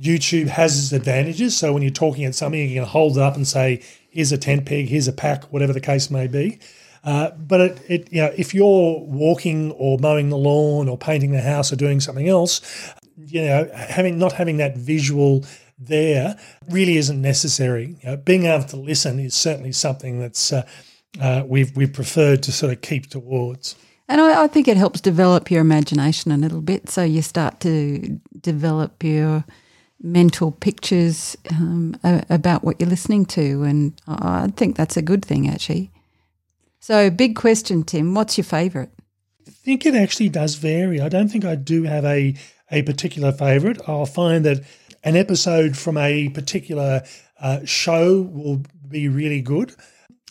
YouTube 0.00 0.46
has 0.46 0.78
its 0.78 0.92
advantages. 0.92 1.56
So 1.56 1.72
when 1.72 1.82
you're 1.82 1.90
talking 1.90 2.24
at 2.24 2.36
something, 2.36 2.60
you 2.60 2.80
can 2.80 2.88
hold 2.88 3.16
it 3.16 3.22
up 3.22 3.34
and 3.34 3.46
say, 3.46 3.82
"Here's 4.10 4.30
a 4.30 4.38
tent 4.38 4.64
peg, 4.64 4.88
here's 4.88 5.08
a 5.08 5.12
pack, 5.12 5.52
whatever 5.52 5.72
the 5.72 5.80
case 5.80 6.08
may 6.08 6.28
be." 6.28 6.60
Uh, 7.04 7.30
but 7.32 7.60
it, 7.60 7.80
it, 7.88 8.12
you 8.12 8.22
know, 8.22 8.32
if 8.36 8.54
you're 8.54 9.00
walking 9.00 9.72
or 9.72 9.98
mowing 9.98 10.28
the 10.28 10.36
lawn 10.36 10.88
or 10.88 10.96
painting 10.96 11.32
the 11.32 11.40
house 11.40 11.72
or 11.72 11.76
doing 11.76 11.98
something 11.98 12.28
else, 12.28 12.60
you 13.16 13.42
know, 13.42 13.70
having 13.74 14.18
not 14.18 14.32
having 14.32 14.56
that 14.58 14.76
visual 14.76 15.44
there 15.78 16.38
really 16.68 16.96
isn't 16.96 17.20
necessary. 17.20 17.96
You 18.02 18.10
know, 18.10 18.16
being 18.16 18.46
able 18.46 18.64
to 18.64 18.76
listen 18.76 19.18
is 19.18 19.34
certainly 19.34 19.72
something 19.72 20.20
that's 20.20 20.52
uh, 20.52 20.66
uh, 21.20 21.44
we've 21.46 21.74
we've 21.76 21.92
preferred 21.92 22.42
to 22.44 22.52
sort 22.52 22.72
of 22.72 22.80
keep 22.80 23.08
towards. 23.08 23.76
And 24.08 24.20
I, 24.20 24.44
I, 24.44 24.46
think 24.46 24.68
it 24.68 24.76
helps 24.76 25.00
develop 25.00 25.50
your 25.50 25.60
imagination 25.60 26.32
a 26.32 26.36
little 26.36 26.60
bit, 26.60 26.90
so 26.90 27.02
you 27.02 27.22
start 27.22 27.60
to 27.60 28.20
develop 28.40 29.02
your 29.02 29.44
mental 30.02 30.50
pictures 30.50 31.36
um, 31.50 31.96
about 32.02 32.64
what 32.64 32.80
you're 32.80 32.90
listening 32.90 33.24
to, 33.26 33.62
and 33.62 33.98
I 34.08 34.48
think 34.48 34.76
that's 34.76 34.96
a 34.96 35.02
good 35.02 35.24
thing 35.24 35.48
actually. 35.48 35.90
So, 36.80 37.10
big 37.10 37.36
question, 37.36 37.84
Tim. 37.84 38.14
What's 38.14 38.36
your 38.36 38.44
favourite? 38.44 38.90
I 39.46 39.50
think 39.50 39.86
it 39.86 39.94
actually 39.94 40.28
does 40.28 40.56
vary. 40.56 41.00
I 41.00 41.08
don't 41.08 41.28
think 41.28 41.44
I 41.44 41.54
do 41.54 41.84
have 41.84 42.04
a 42.04 42.34
a 42.72 42.82
particular 42.82 43.30
favourite. 43.30 43.78
I'll 43.86 44.06
find 44.06 44.44
that 44.44 44.64
an 45.04 45.16
episode 45.16 45.76
from 45.76 45.96
a 45.96 46.30
particular 46.30 47.02
uh, 47.40 47.60
show 47.64 48.22
will 48.22 48.62
be 48.88 49.08
really 49.08 49.40
good. 49.40 49.74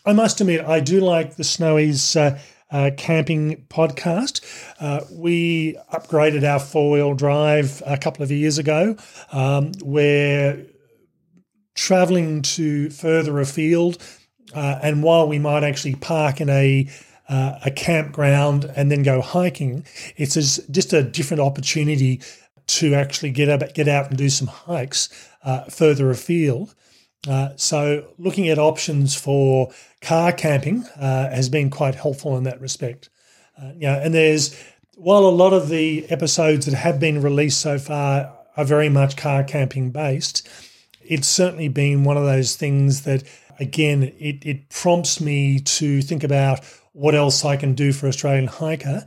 I 0.06 0.14
must 0.14 0.42
admit, 0.42 0.66
I 0.66 0.80
do 0.80 1.00
like 1.00 1.36
the 1.36 1.44
Snowys 1.44 2.16
uh, 2.16 2.40
uh, 2.72 2.92
camping 2.98 3.66
podcast. 3.70 4.42
Uh, 4.80 5.02
we 5.12 5.78
upgraded 5.94 6.44
our 6.44 6.60
four 6.60 6.92
wheel 6.92 7.14
drive 7.14 7.84
a 7.86 7.98
couple 7.98 8.24
of 8.24 8.32
years 8.32 8.58
ago. 8.58 8.96
Um, 9.32 9.74
we're 9.84 10.66
traveling 11.76 12.42
to 12.42 12.90
further 12.90 13.40
afield, 13.40 13.98
uh, 14.54 14.80
and 14.82 15.04
while 15.04 15.28
we 15.28 15.38
might 15.38 15.64
actually 15.64 15.96
park 15.96 16.42
in 16.42 16.50
a 16.50 16.90
uh, 17.32 17.58
a 17.66 17.72
campground 17.72 18.70
and 18.76 18.92
then 18.92 19.04
go 19.04 19.22
hiking. 19.22 19.86
It's 20.18 20.36
just 20.36 20.92
a 20.92 21.02
different 21.02 21.40
opportunity 21.40 22.22
to 22.68 22.94
actually 22.94 23.32
get 23.32 23.48
out, 23.48 23.74
get 23.74 23.88
out 23.88 24.10
and 24.10 24.18
do 24.18 24.30
some 24.30 24.48
hikes 24.48 25.08
uh, 25.44 25.64
further 25.64 26.12
afield. 26.12 26.76
Uh, 27.28 27.50
so, 27.56 28.06
looking 28.18 28.50
at 28.50 28.60
options 28.60 29.16
for 29.16 29.72
car 30.02 30.34
camping 30.34 30.84
uh, 31.00 31.30
has 31.30 31.48
been 31.48 31.70
quite 31.70 31.96
helpful 31.96 32.38
in 32.38 32.44
that 32.44 32.60
respect. 32.60 33.10
Uh, 33.62 33.72
you 33.78 33.88
and 33.88 34.14
there's 34.14 34.60
while 34.96 35.26
a 35.26 35.30
lot 35.30 35.54
of 35.54 35.70
the 35.70 36.06
episodes 36.10 36.66
that 36.66 36.74
have 36.74 37.00
been 37.00 37.22
released 37.22 37.62
so 37.62 37.80
far 37.80 38.34
are 38.58 38.66
very 38.66 38.90
much 38.90 39.16
car 39.16 39.44
camping 39.44 39.92
based, 39.92 40.48
it's 41.02 41.28
certainly 41.28 41.68
been 41.70 42.04
one 42.04 42.18
of 42.18 42.26
those 42.26 42.56
things 42.56 43.04
that 43.04 43.24
again 43.60 44.04
it, 44.20 44.46
it 44.46 44.70
prompts 44.70 45.22
me 45.22 45.60
to 45.60 46.02
think 46.02 46.24
about 46.24 46.66
what 46.94 47.16
else 47.16 47.46
I 47.46 47.58
can 47.58 47.74
do 47.74 47.94
for 47.94 48.08
Australian 48.08 48.48
hiker. 48.48 49.06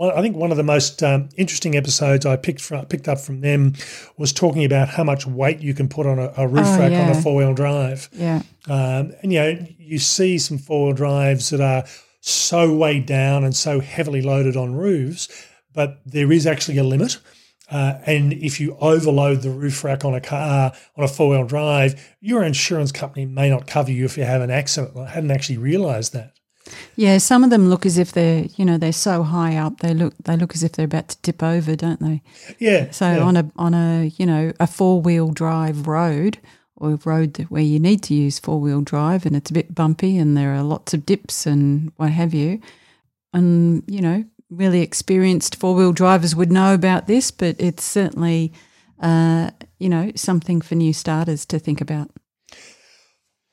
I 0.00 0.22
think 0.22 0.34
one 0.34 0.50
of 0.50 0.56
the 0.56 0.62
most 0.62 1.02
um, 1.02 1.28
interesting 1.36 1.76
episodes 1.76 2.24
I 2.24 2.36
picked 2.36 2.62
from, 2.62 2.86
picked 2.86 3.06
up 3.06 3.20
from 3.20 3.42
them 3.42 3.74
was 4.16 4.32
talking 4.32 4.64
about 4.64 4.88
how 4.88 5.04
much 5.04 5.26
weight 5.26 5.60
you 5.60 5.74
can 5.74 5.88
put 5.88 6.06
on 6.06 6.18
a, 6.18 6.32
a 6.38 6.48
roof 6.48 6.66
oh, 6.66 6.78
rack 6.78 6.92
yeah. 6.92 7.02
on 7.02 7.10
a 7.10 7.20
four 7.20 7.36
wheel 7.36 7.52
drive. 7.52 8.08
Yeah, 8.12 8.42
um, 8.66 9.12
and 9.22 9.30
you 9.30 9.38
know 9.38 9.66
you 9.78 9.98
see 9.98 10.38
some 10.38 10.56
four 10.56 10.86
wheel 10.86 10.94
drives 10.94 11.50
that 11.50 11.60
are 11.60 11.84
so 12.20 12.74
weighed 12.74 13.04
down 13.04 13.44
and 13.44 13.54
so 13.54 13.80
heavily 13.80 14.22
loaded 14.22 14.56
on 14.56 14.74
roofs, 14.74 15.28
but 15.74 16.00
there 16.06 16.32
is 16.32 16.46
actually 16.46 16.78
a 16.78 16.84
limit. 16.84 17.18
Uh, 17.70 18.00
and 18.04 18.32
if 18.32 18.58
you 18.58 18.76
overload 18.80 19.42
the 19.42 19.50
roof 19.50 19.84
rack 19.84 20.04
on 20.04 20.14
a 20.14 20.20
car 20.20 20.72
on 20.96 21.04
a 21.04 21.08
four 21.08 21.30
wheel 21.30 21.44
drive, 21.44 22.16
your 22.20 22.42
insurance 22.42 22.90
company 22.90 23.26
may 23.26 23.50
not 23.50 23.66
cover 23.66 23.92
you 23.92 24.06
if 24.06 24.16
you 24.16 24.24
have 24.24 24.40
an 24.40 24.50
accident. 24.50 24.96
I 24.96 25.10
hadn't 25.10 25.30
actually 25.30 25.58
realised 25.58 26.14
that. 26.14 26.32
Yeah, 26.96 27.18
some 27.18 27.44
of 27.44 27.50
them 27.50 27.68
look 27.68 27.86
as 27.86 27.98
if 27.98 28.12
they're, 28.12 28.44
you 28.56 28.64
know, 28.64 28.78
they're 28.78 28.92
so 28.92 29.22
high 29.22 29.56
up. 29.56 29.80
They 29.80 29.94
look, 29.94 30.14
they 30.24 30.36
look 30.36 30.54
as 30.54 30.62
if 30.62 30.72
they're 30.72 30.84
about 30.84 31.08
to 31.08 31.22
tip 31.22 31.42
over, 31.42 31.76
don't 31.76 32.00
they? 32.00 32.22
Yeah. 32.58 32.90
So 32.90 33.10
yeah. 33.10 33.20
on 33.20 33.36
a 33.36 33.50
on 33.56 33.74
a 33.74 34.12
you 34.16 34.26
know 34.26 34.52
a 34.60 34.66
four 34.66 35.00
wheel 35.00 35.30
drive 35.30 35.86
road 35.86 36.38
or 36.76 36.98
road 37.04 37.46
where 37.48 37.62
you 37.62 37.78
need 37.78 38.02
to 38.04 38.14
use 38.14 38.38
four 38.38 38.60
wheel 38.60 38.80
drive 38.80 39.26
and 39.26 39.36
it's 39.36 39.50
a 39.50 39.54
bit 39.54 39.74
bumpy 39.74 40.16
and 40.16 40.36
there 40.36 40.54
are 40.54 40.62
lots 40.62 40.94
of 40.94 41.04
dips 41.04 41.46
and 41.46 41.92
what 41.96 42.10
have 42.10 42.34
you, 42.34 42.60
and 43.32 43.82
you 43.86 44.00
know, 44.00 44.24
really 44.50 44.82
experienced 44.82 45.56
four 45.56 45.74
wheel 45.74 45.92
drivers 45.92 46.34
would 46.34 46.52
know 46.52 46.74
about 46.74 47.06
this, 47.06 47.30
but 47.30 47.56
it's 47.58 47.84
certainly, 47.84 48.52
uh, 49.00 49.50
you 49.78 49.88
know, 49.88 50.10
something 50.16 50.60
for 50.60 50.74
new 50.74 50.92
starters 50.92 51.46
to 51.46 51.58
think 51.58 51.80
about. 51.80 52.10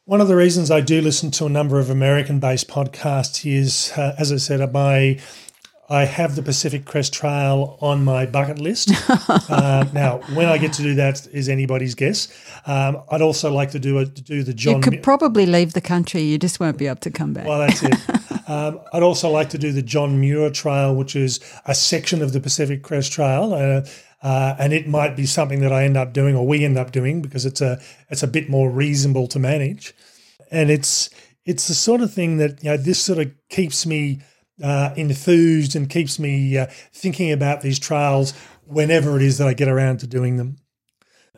One 0.07 0.21
of 0.21 0.29
the 0.29 0.37
reasons 0.37 0.71
I 0.71 0.79
do 0.79 1.01
listen 1.01 1.31
to 1.31 1.47
a 1.47 1.49
number 1.49 1.79
of 1.79 1.89
American 1.89 2.39
based 2.39 2.69
podcasts 2.69 3.45
is, 3.45 3.91
uh, 3.97 4.15
as 4.17 4.31
I 4.31 4.37
said, 4.37 4.71
my 4.71 5.19
I 5.89 6.05
have 6.05 6.37
the 6.37 6.41
Pacific 6.41 6.85
Crest 6.85 7.11
Trail 7.13 7.77
on 7.81 8.05
my 8.05 8.25
bucket 8.25 8.57
list. 8.57 8.89
uh, 9.29 9.85
now, 9.91 10.19
when 10.33 10.47
I 10.47 10.59
get 10.59 10.71
to 10.73 10.81
do 10.81 10.95
that 10.95 11.27
is 11.33 11.49
anybody's 11.49 11.93
guess. 11.93 12.29
Um, 12.65 13.01
I'd 13.11 13.21
also 13.21 13.51
like 13.51 13.71
to 13.71 13.79
do 13.79 13.97
a, 13.97 14.05
do 14.05 14.43
the 14.43 14.53
John. 14.53 14.75
You 14.75 14.81
could 14.81 15.03
probably 15.03 15.45
leave 15.45 15.73
the 15.73 15.81
country. 15.81 16.21
You 16.21 16.37
just 16.37 16.61
won't 16.61 16.77
be 16.77 16.87
able 16.87 17.01
to 17.01 17.11
come 17.11 17.33
back. 17.33 17.45
Well, 17.45 17.59
that's 17.59 17.83
it. 17.83 18.49
um, 18.49 18.79
I'd 18.93 19.03
also 19.03 19.29
like 19.29 19.49
to 19.49 19.57
do 19.57 19.73
the 19.73 19.81
John 19.81 20.21
Muir 20.21 20.49
Trail, 20.51 20.95
which 20.95 21.17
is 21.17 21.41
a 21.65 21.75
section 21.75 22.21
of 22.21 22.31
the 22.31 22.39
Pacific 22.39 22.81
Crest 22.81 23.11
Trail. 23.11 23.53
Uh, 23.53 23.85
uh, 24.21 24.55
and 24.57 24.73
it 24.73 24.87
might 24.87 25.15
be 25.15 25.25
something 25.25 25.61
that 25.61 25.71
I 25.71 25.83
end 25.83 25.97
up 25.97 26.13
doing 26.13 26.35
or 26.35 26.45
we 26.45 26.65
end 26.65 26.77
up 26.77 26.91
doing 26.91 27.21
because 27.21 27.45
it's 27.45 27.61
a 27.61 27.79
it's 28.09 28.23
a 28.23 28.27
bit 28.27 28.49
more 28.49 28.69
reasonable 28.69 29.27
to 29.27 29.39
manage, 29.39 29.93
and 30.51 30.69
it's 30.69 31.09
it's 31.45 31.67
the 31.67 31.73
sort 31.73 32.01
of 32.01 32.13
thing 32.13 32.37
that 32.37 32.63
you 32.63 32.71
know 32.71 32.77
this 32.77 32.99
sort 32.99 33.19
of 33.19 33.31
keeps 33.49 33.85
me 33.85 34.21
uh, 34.63 34.93
enthused 34.95 35.75
and 35.75 35.89
keeps 35.89 36.19
me 36.19 36.57
uh, 36.57 36.67
thinking 36.93 37.31
about 37.31 37.61
these 37.61 37.79
trials 37.79 38.33
whenever 38.65 39.15
it 39.15 39.21
is 39.21 39.37
that 39.37 39.47
I 39.47 39.53
get 39.53 39.67
around 39.67 39.99
to 39.99 40.07
doing 40.07 40.37
them. 40.37 40.57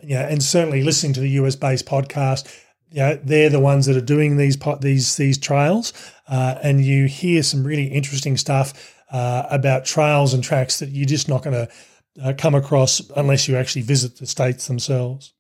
Yeah, 0.02 0.28
and 0.28 0.42
certainly 0.42 0.82
listening 0.82 1.14
to 1.14 1.20
the 1.20 1.30
US 1.32 1.56
based 1.56 1.86
podcast, 1.86 2.48
yeah, 2.92 3.18
they're 3.22 3.50
the 3.50 3.60
ones 3.60 3.86
that 3.86 3.98
are 3.98 4.02
doing 4.02 4.38
these 4.38 4.58
these 4.80 5.18
these 5.18 5.38
trials, 5.38 5.94
uh, 6.28 6.56
and 6.64 6.84
you 6.84 7.06
hear 7.06 7.44
some 7.44 7.64
really 7.64 7.88
interesting 7.88 8.38
stuff 8.38 8.96
uh, 9.12 9.44
about 9.50 9.86
trails 9.86 10.34
and 10.34 10.44
tracks 10.44 10.80
that 10.80 10.90
you're 10.90 11.06
just 11.06 11.28
not 11.28 11.44
going 11.44 11.54
to 11.56 11.72
uh, 12.24 12.34
come 12.38 12.56
across 12.56 13.02
unless 13.16 13.48
you 13.48 13.56
actually 13.56 13.82
visit 13.82 14.18
the 14.18 14.26
states 14.26 14.68
themselves. 14.68 15.34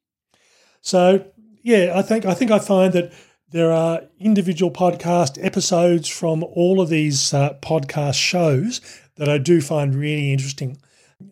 So 0.81 1.25
yeah, 1.63 1.93
I 1.95 2.01
think 2.01 2.25
I 2.25 2.33
think 2.33 2.51
I 2.51 2.59
find 2.59 2.93
that 2.93 3.11
there 3.51 3.71
are 3.71 4.01
individual 4.19 4.71
podcast 4.71 5.43
episodes 5.43 6.07
from 6.07 6.43
all 6.43 6.79
of 6.79 6.89
these 6.89 7.33
uh, 7.33 7.55
podcast 7.61 8.15
shows 8.15 8.79
that 9.15 9.27
I 9.27 9.37
do 9.37 9.59
find 9.61 9.95
really 9.95 10.31
interesting. 10.31 10.77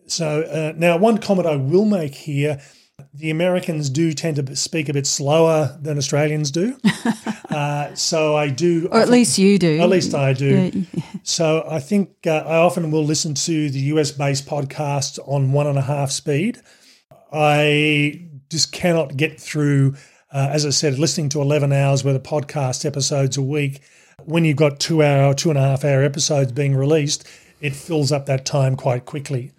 So 0.07 0.41
uh, 0.41 0.73
now, 0.75 0.97
one 0.97 1.19
comment 1.19 1.47
I 1.47 1.55
will 1.55 1.85
make 1.85 2.15
here: 2.15 2.59
the 3.13 3.29
Americans 3.29 3.89
do 3.89 4.13
tend 4.13 4.35
to 4.35 4.55
speak 4.55 4.89
a 4.89 4.93
bit 4.93 5.07
slower 5.07 5.77
than 5.81 5.97
Australians 5.97 6.51
do. 6.51 6.77
uh, 7.49 7.93
so 7.95 8.35
I 8.35 8.49
do, 8.49 8.89
or 8.91 8.99
at 8.99 9.09
least 9.09 9.37
you 9.37 9.57
do. 9.57 9.79
At 9.79 9.89
least 9.89 10.13
I 10.13 10.33
do. 10.33 10.85
So 11.27 11.67
I 11.69 11.81
think 11.81 12.25
uh, 12.25 12.43
I 12.47 12.55
often 12.55 12.89
will 12.89 13.03
listen 13.03 13.33
to 13.33 13.69
the 13.69 13.79
US-based 13.79 14.47
podcasts 14.47 15.19
on 15.27 15.51
one 15.51 15.67
and 15.67 15.77
a 15.77 15.81
half 15.81 16.09
speed. 16.09 16.61
I 17.33 18.29
just 18.49 18.71
cannot 18.71 19.17
get 19.17 19.37
through. 19.37 19.95
Uh, 20.31 20.47
as 20.51 20.65
I 20.65 20.69
said, 20.69 20.97
listening 20.97 21.27
to 21.29 21.41
11 21.41 21.73
hours 21.73 22.05
worth 22.05 22.15
of 22.15 22.23
podcast 22.23 22.85
episodes 22.85 23.35
a 23.35 23.41
week, 23.41 23.81
when 24.23 24.45
you've 24.45 24.55
got 24.55 24.79
two 24.79 25.03
hour, 25.03 25.33
two 25.33 25.49
and 25.49 25.59
a 25.59 25.61
half 25.61 25.83
hour 25.83 26.01
episodes 26.01 26.53
being 26.53 26.77
released, 26.77 27.27
it 27.59 27.75
fills 27.75 28.13
up 28.13 28.25
that 28.27 28.45
time 28.45 28.77
quite 28.77 29.05
quickly. 29.05 29.51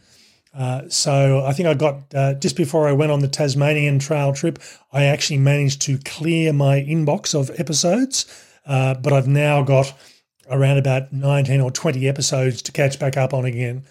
Uh, 0.55 0.89
so 0.89 1.45
I 1.45 1.53
think 1.53 1.69
I 1.69 1.75
got 1.75 2.15
uh, 2.15 2.33
just 2.33 2.57
before 2.57 2.89
I 2.89 2.93
went 2.93 3.13
on 3.13 3.21
the 3.21 3.29
Tasmanian 3.29 3.99
trail 3.99 4.33
trip, 4.33 4.59
I 4.91 5.05
actually 5.05 5.39
managed 5.39 5.83
to 5.83 5.99
clear 5.99 6.55
my 6.55 6.81
inbox 6.81 7.39
of 7.39 7.51
episodes, 7.61 8.25
uh, 8.65 8.95
but 8.95 9.13
I've 9.13 9.29
now 9.29 9.63
got 9.63 9.93
around 10.51 10.79
about 10.79 11.13
19 11.13 11.61
or 11.61 11.71
20 11.71 12.09
episodes 12.09 12.63
to 12.63 12.73
catch 12.73 12.99
back 12.99 13.17
up 13.17 13.35
on 13.35 13.45
again. 13.45 13.85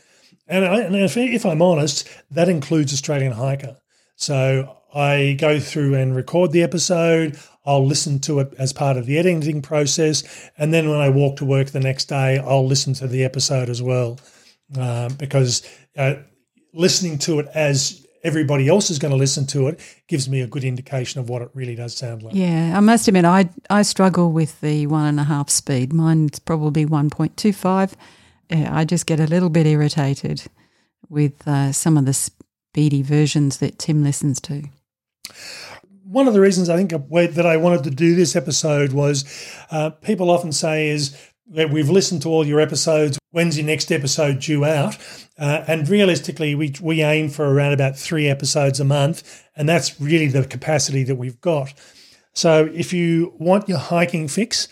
And, 0.48 0.66
I, 0.66 0.80
and 0.80 0.96
if, 0.96 1.18
if, 1.18 1.46
I'm 1.46 1.62
honest, 1.62 2.08
that 2.32 2.50
includes 2.50 2.94
Australian 2.94 3.34
Hiker. 3.34 3.78
So 4.16 4.78
I 4.94 5.36
go 5.40 5.60
through 5.60 5.96
and 5.96 6.16
record 6.16 6.52
the 6.52 6.64
episode. 6.64 7.38
I'll 7.66 7.86
listen 7.86 8.20
to 8.22 8.40
it 8.40 8.54
as 8.58 8.72
part 8.72 8.98
of 8.98 9.06
the 9.06 9.18
editing 9.18 9.62
process. 9.62 10.50
And 10.58 10.74
then 10.74 10.90
when 10.90 11.00
I 11.00 11.10
walk 11.10 11.38
to 11.38 11.46
work 11.46 11.68
the 11.68 11.82
next 11.82 12.06
day, 12.06 12.40
I'll 12.40 12.66
listen 12.66 12.94
to 12.96 13.08
the 13.08 13.24
episode 13.24 13.70
as 13.70 13.82
well. 13.82 14.20
Uh, 14.78 15.10
because 15.10 15.68
uh, 15.98 16.16
listening 16.74 17.18
to 17.20 17.40
it 17.40 17.48
as 17.54 18.07
everybody 18.28 18.68
else 18.68 18.90
is 18.90 19.00
going 19.00 19.12
to 19.12 19.18
listen 19.18 19.48
to 19.48 19.68
it 19.68 19.80
gives 20.08 20.28
me 20.28 20.42
a 20.42 20.48
good 20.48 20.64
indication 20.64 21.22
of 21.22 21.30
what 21.30 21.42
it 21.42 21.50
really 21.54 21.76
does 21.76 21.96
sound 21.96 22.22
like. 22.22 22.36
Yeah, 22.36 22.74
I 22.76 22.82
must 22.82 23.08
admit, 23.08 23.26
I 23.26 23.50
I 23.70 23.82
struggle 23.84 24.32
with 24.32 24.60
the 24.62 24.86
one 24.88 25.06
and 25.06 25.20
a 25.20 25.24
half 25.24 25.50
speed. 25.50 25.94
Mine's 25.94 26.40
probably 26.40 26.86
one 26.86 27.10
point 27.10 27.38
two 27.38 27.54
five. 27.54 27.96
I 28.50 28.86
just 28.86 29.06
get 29.06 29.20
a 29.20 29.28
little 29.28 29.50
bit 29.50 29.66
irritated 29.66 30.44
with 31.10 31.48
uh, 31.48 31.72
some 31.72 31.98
of 31.98 32.06
the 32.06 32.14
speedy 32.14 33.02
versions 33.02 33.58
that 33.58 33.80
Tim 33.80 34.04
listens 34.04 34.40
to. 34.42 34.64
One 36.04 36.28
of 36.28 36.34
the 36.34 36.40
reasons 36.40 36.70
I 36.70 36.78
think 36.78 36.92
that 36.92 37.46
I 37.46 37.58
wanted 37.58 37.84
to 37.84 37.90
do 37.90 38.16
this 38.16 38.36
episode 38.36 38.94
was 38.94 39.26
uh, 39.72 39.90
people 39.90 40.30
often 40.30 40.54
say 40.54 40.88
is 40.88 41.18
that 41.50 41.70
we've 41.70 41.90
listened 41.90 42.22
to 42.24 42.30
all 42.30 42.46
your 42.46 42.60
episodes. 42.60 43.18
When's 43.32 43.58
your 43.58 43.66
next 43.66 43.92
episode 43.92 44.40
due 44.40 44.66
out? 44.66 44.98
Uh, 45.38 45.64
and 45.68 45.88
realistically, 45.88 46.56
we, 46.56 46.74
we 46.82 47.02
aim 47.02 47.30
for 47.30 47.46
around 47.46 47.74
about 47.74 47.98
three 47.98 48.28
episodes 48.28 48.80
a 48.80 48.84
month, 48.84 49.46
and 49.56 49.68
that's 49.68 50.00
really 50.02 50.28
the 50.28 50.46
capacity 50.46 51.04
that 51.04 51.16
we've 51.16 51.40
got. 51.42 51.74
So 52.34 52.70
if 52.74 52.94
you 52.94 53.34
want 53.38 53.70
your 53.70 53.78
hiking 53.78 54.28
fix, 54.28 54.68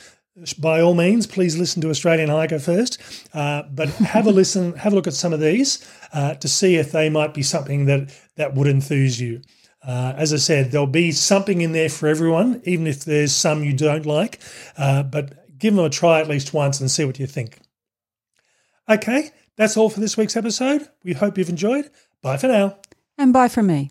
by 0.60 0.82
all 0.82 0.94
means, 0.94 1.26
please 1.28 1.58
listen 1.58 1.82
to 1.82 1.90
Australian 1.90 2.30
Hiker 2.30 2.60
first. 2.60 3.02
Uh, 3.34 3.64
but 3.72 3.90
have 3.90 4.28
a 4.28 4.32
listen, 4.32 4.74
have 4.74 4.92
a 4.92 4.96
look 4.96 5.08
at 5.08 5.14
some 5.14 5.34
of 5.34 5.40
these 5.40 5.88
uh, 6.14 6.36
to 6.36 6.48
see 6.48 6.76
if 6.76 6.92
they 6.92 7.10
might 7.10 7.34
be 7.34 7.42
something 7.42 7.86
that 7.86 8.14
that 8.36 8.54
would 8.54 8.68
enthuse 8.68 9.20
you. 9.20 9.42
Uh, 9.86 10.14
as 10.18 10.34
I 10.34 10.38
said, 10.38 10.72
there'll 10.72 10.88
be 10.88 11.12
something 11.12 11.62
in 11.62 11.72
there 11.72 11.90
for 11.90 12.08
everyone, 12.08 12.62
even 12.66 12.88
if 12.88 13.06
there's 13.06 13.32
some 13.32 13.64
you 13.64 13.72
don't 13.72 14.06
like. 14.06 14.40
Uh, 14.78 15.04
but 15.04 15.45
give 15.66 15.76
them 15.76 15.84
a 15.84 15.90
try 15.90 16.20
at 16.20 16.28
least 16.28 16.54
once 16.54 16.80
and 16.80 16.92
see 16.92 17.06
what 17.06 17.18
you 17.18 17.26
think. 17.26 17.58
Okay, 18.88 19.32
that's 19.56 19.76
all 19.76 19.90
for 19.90 20.00
this 20.00 20.16
week's 20.16 20.38
episode. 20.38 20.88
We 21.04 21.14
hope 21.14 21.40
you've 21.40 21.50
enjoyed. 21.50 21.90
Bye 22.22 22.38
for 22.38 22.48
now. 22.48 22.78
And 23.18 23.34
bye 23.34 23.48
from 23.48 23.66
me. 23.66 23.90